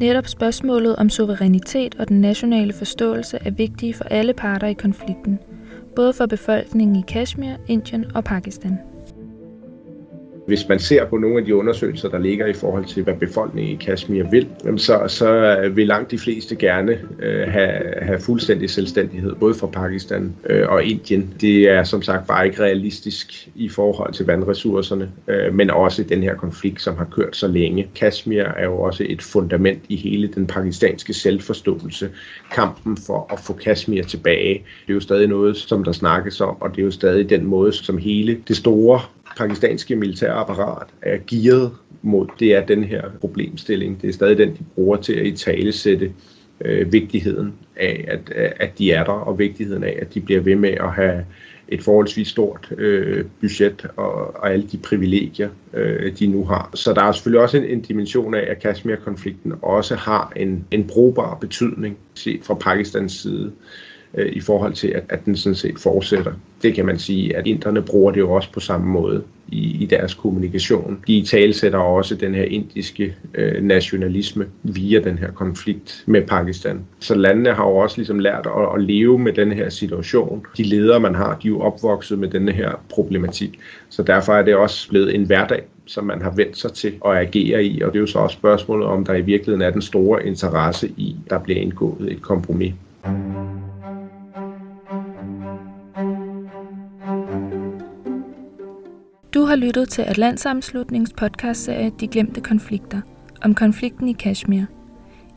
Netop 0.00 0.26
spørgsmålet 0.26 0.96
om 0.96 1.10
suverænitet 1.10 1.94
og 1.98 2.08
den 2.08 2.20
nationale 2.20 2.72
forståelse 2.72 3.38
er 3.44 3.50
vigtige 3.50 3.94
for 3.94 4.04
alle 4.04 4.32
parter 4.32 4.66
i 4.66 4.72
konflikten– 4.72 5.38
både 5.96 6.12
for 6.12 6.26
befolkningen 6.26 6.96
i 6.96 7.04
Kashmir, 7.08 7.56
Indien 7.68 8.04
og 8.14 8.24
Pakistan. 8.24 8.78
Hvis 10.46 10.68
man 10.68 10.78
ser 10.78 11.04
på 11.04 11.16
nogle 11.16 11.38
af 11.38 11.44
de 11.44 11.54
undersøgelser, 11.54 12.08
der 12.08 12.18
ligger 12.18 12.46
i 12.46 12.52
forhold 12.52 12.84
til, 12.84 13.02
hvad 13.02 13.14
befolkningen 13.14 13.72
i 13.72 13.84
Kashmir 13.84 14.30
vil, 14.30 14.48
så, 14.76 15.04
så 15.08 15.70
vil 15.74 15.86
langt 15.86 16.10
de 16.10 16.18
fleste 16.18 16.56
gerne 16.56 16.98
øh, 17.22 17.48
have, 17.48 17.82
have 18.02 18.20
fuldstændig 18.20 18.70
selvstændighed, 18.70 19.34
både 19.34 19.54
fra 19.54 19.66
Pakistan 19.66 20.36
øh, 20.50 20.68
og 20.68 20.84
Indien. 20.84 21.34
Det 21.40 21.68
er 21.68 21.84
som 21.84 22.02
sagt 22.02 22.26
bare 22.26 22.46
ikke 22.46 22.62
realistisk 22.62 23.48
i 23.54 23.68
forhold 23.68 24.12
til 24.12 24.26
vandressourcerne, 24.26 25.10
øh, 25.28 25.54
men 25.54 25.70
også 25.70 26.02
den 26.02 26.22
her 26.22 26.34
konflikt, 26.34 26.82
som 26.82 26.96
har 26.96 27.04
kørt 27.04 27.36
så 27.36 27.48
længe. 27.48 27.88
Kashmir 27.94 28.42
er 28.42 28.64
jo 28.64 28.78
også 28.78 29.06
et 29.08 29.22
fundament 29.22 29.82
i 29.88 29.96
hele 29.96 30.28
den 30.28 30.46
pakistanske 30.46 31.14
selvforståelse. 31.14 32.10
Kampen 32.52 32.96
for 33.06 33.26
at 33.32 33.40
få 33.40 33.52
Kashmir 33.52 34.02
tilbage, 34.02 34.54
det 34.54 34.92
er 34.92 34.94
jo 34.94 35.00
stadig 35.00 35.28
noget, 35.28 35.56
som 35.56 35.84
der 35.84 35.92
snakkes 35.92 36.40
om, 36.40 36.62
og 36.62 36.70
det 36.70 36.78
er 36.78 36.84
jo 36.84 36.90
stadig 36.90 37.30
den 37.30 37.44
måde, 37.44 37.72
som 37.72 37.98
hele 37.98 38.38
det 38.48 38.56
store 38.56 39.00
pakistanske 39.36 39.96
militærapparat 39.96 40.86
er 41.02 41.18
gearet 41.26 41.72
mod, 42.02 42.26
det 42.40 42.54
er 42.54 42.66
den 42.66 42.84
her 42.84 43.02
problemstilling. 43.20 44.02
Det 44.02 44.08
er 44.08 44.12
stadig 44.12 44.38
den, 44.38 44.48
de 44.48 44.64
bruger 44.74 44.96
til 44.96 45.12
at 45.12 45.26
i 45.26 45.32
tale 45.36 45.72
sætte 45.72 46.12
øh, 46.60 46.92
vigtigheden 46.92 47.54
af, 47.76 48.04
at, 48.08 48.32
at 48.60 48.78
de 48.78 48.92
er 48.92 49.04
der, 49.04 49.12
og 49.12 49.38
vigtigheden 49.38 49.84
af, 49.84 49.98
at 50.02 50.14
de 50.14 50.20
bliver 50.20 50.40
ved 50.40 50.56
med 50.56 50.70
at 50.70 50.92
have 50.92 51.24
et 51.68 51.82
forholdsvis 51.82 52.28
stort 52.28 52.72
øh, 52.78 53.24
budget 53.40 53.86
og, 53.96 54.36
og 54.36 54.52
alle 54.52 54.66
de 54.72 54.78
privilegier, 54.78 55.48
øh, 55.74 56.18
de 56.18 56.26
nu 56.26 56.44
har. 56.44 56.70
Så 56.74 56.92
der 56.92 57.02
er 57.02 57.12
selvfølgelig 57.12 57.40
også 57.40 57.56
en, 57.56 57.64
en 57.64 57.80
dimension 57.80 58.34
af, 58.34 58.44
at 58.50 58.58
Kashmir-konflikten 58.58 59.52
også 59.62 59.94
har 59.94 60.32
en, 60.36 60.64
en 60.70 60.86
brugbar 60.86 61.34
betydning 61.34 61.96
set 62.14 62.40
fra 62.44 62.54
Pakistans 62.54 63.12
side 63.12 63.52
øh, 64.16 64.32
i 64.32 64.40
forhold 64.40 64.72
til, 64.72 64.88
at, 64.88 65.04
at 65.08 65.24
den 65.24 65.36
sådan 65.36 65.56
set 65.56 65.78
fortsætter. 65.78 66.32
Det 66.62 66.74
kan 66.74 66.86
man 66.86 66.98
sige, 66.98 67.36
at 67.36 67.46
inderne 67.46 67.82
bruger 67.82 68.12
det 68.12 68.20
jo 68.20 68.32
også 68.32 68.52
på 68.52 68.60
samme 68.60 68.86
måde 68.86 69.22
i, 69.48 69.82
i 69.82 69.86
deres 69.86 70.14
kommunikation. 70.14 70.98
De 71.06 71.24
talsætter 71.26 71.78
også 71.78 72.14
den 72.14 72.34
her 72.34 72.44
indiske 72.44 73.14
øh, 73.34 73.62
nationalisme 73.62 74.46
via 74.62 75.00
den 75.00 75.18
her 75.18 75.30
konflikt 75.30 76.04
med 76.06 76.22
Pakistan. 76.22 76.80
Så 77.00 77.14
landene 77.14 77.52
har 77.52 77.64
jo 77.64 77.76
også 77.76 77.98
ligesom 77.98 78.18
lært 78.18 78.46
at, 78.56 78.74
at 78.74 78.82
leve 78.82 79.18
med 79.18 79.32
den 79.32 79.52
her 79.52 79.68
situation. 79.68 80.46
De 80.56 80.62
ledere, 80.62 81.00
man 81.00 81.14
har, 81.14 81.38
de 81.42 81.48
er 81.48 81.52
jo 81.52 81.60
opvokset 81.60 82.18
med 82.18 82.28
den 82.28 82.48
her 82.48 82.70
problematik. 82.90 83.58
Så 83.88 84.02
derfor 84.02 84.32
er 84.32 84.42
det 84.42 84.54
også 84.54 84.88
blevet 84.88 85.14
en 85.14 85.24
hverdag, 85.24 85.62
som 85.86 86.04
man 86.04 86.22
har 86.22 86.30
vendt 86.30 86.58
sig 86.58 86.72
til 86.72 86.92
at 87.04 87.16
agere 87.16 87.64
i. 87.64 87.82
Og 87.82 87.92
det 87.92 87.98
er 87.98 88.00
jo 88.00 88.06
så 88.06 88.18
også 88.18 88.34
spørgsmålet, 88.34 88.86
om 88.86 89.04
der 89.04 89.14
i 89.14 89.20
virkeligheden 89.20 89.62
er 89.62 89.70
den 89.70 89.82
store 89.82 90.26
interesse 90.26 90.88
i, 90.96 91.16
der 91.30 91.38
bliver 91.38 91.60
indgået 91.60 92.12
et 92.12 92.22
kompromis. 92.22 92.72
Du 99.36 99.44
har 99.44 99.56
lyttet 99.56 99.88
til 99.88 100.02
Atlantsammenslutningens 100.02 101.12
podcastserie 101.16 101.92
De 102.00 102.08
Glemte 102.08 102.40
Konflikter 102.40 103.00
om 103.42 103.54
konflikten 103.54 104.08
i 104.08 104.12
Kashmir. 104.12 104.64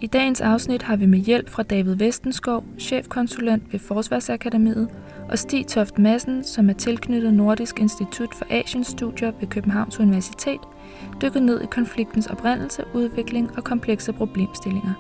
I 0.02 0.08
dagens 0.08 0.42
afsnit 0.42 0.82
har 0.82 0.96
vi 0.96 1.06
med 1.06 1.20
hjælp 1.20 1.50
fra 1.50 1.64
David 1.64 1.96
Vestenskov, 1.96 2.64
chefkonsulent 2.78 3.74
ved 3.74 3.80
Forsvarsakademiet, 3.80 4.90
og 5.30 5.40
Stig 5.40 5.68
Toft 5.68 6.00
Madsen, 6.00 6.44
som 6.44 6.70
er 6.70 6.74
tilknyttet 6.74 7.34
Nordisk 7.34 7.80
Institut 7.80 8.36
for 8.36 8.46
Asienstudier 8.50 9.32
ved 9.40 9.48
Københavns 9.48 10.00
Universitet, 10.00 10.62
dykket 11.22 11.44
ned 11.44 11.62
i 11.62 11.66
konfliktens 11.66 12.28
oprindelse, 12.28 12.84
udvikling 12.94 13.58
og 13.58 13.64
komplekse 13.64 14.14
problemstillinger. 14.14 14.94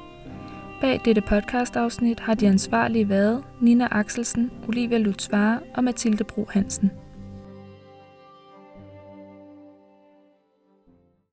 Bag 0.81 1.01
dette 1.05 1.21
podcastafsnit 1.21 2.19
har 2.19 2.33
de 2.33 2.47
ansvarlige 2.47 3.09
været 3.09 3.43
Nina 3.61 3.87
Axelsen, 3.91 4.51
Olivia 4.67 4.97
Lutzvare 4.97 5.59
og 5.75 5.83
Mathilde 5.83 6.23
Bro 6.23 6.47
Hansen. 6.49 6.91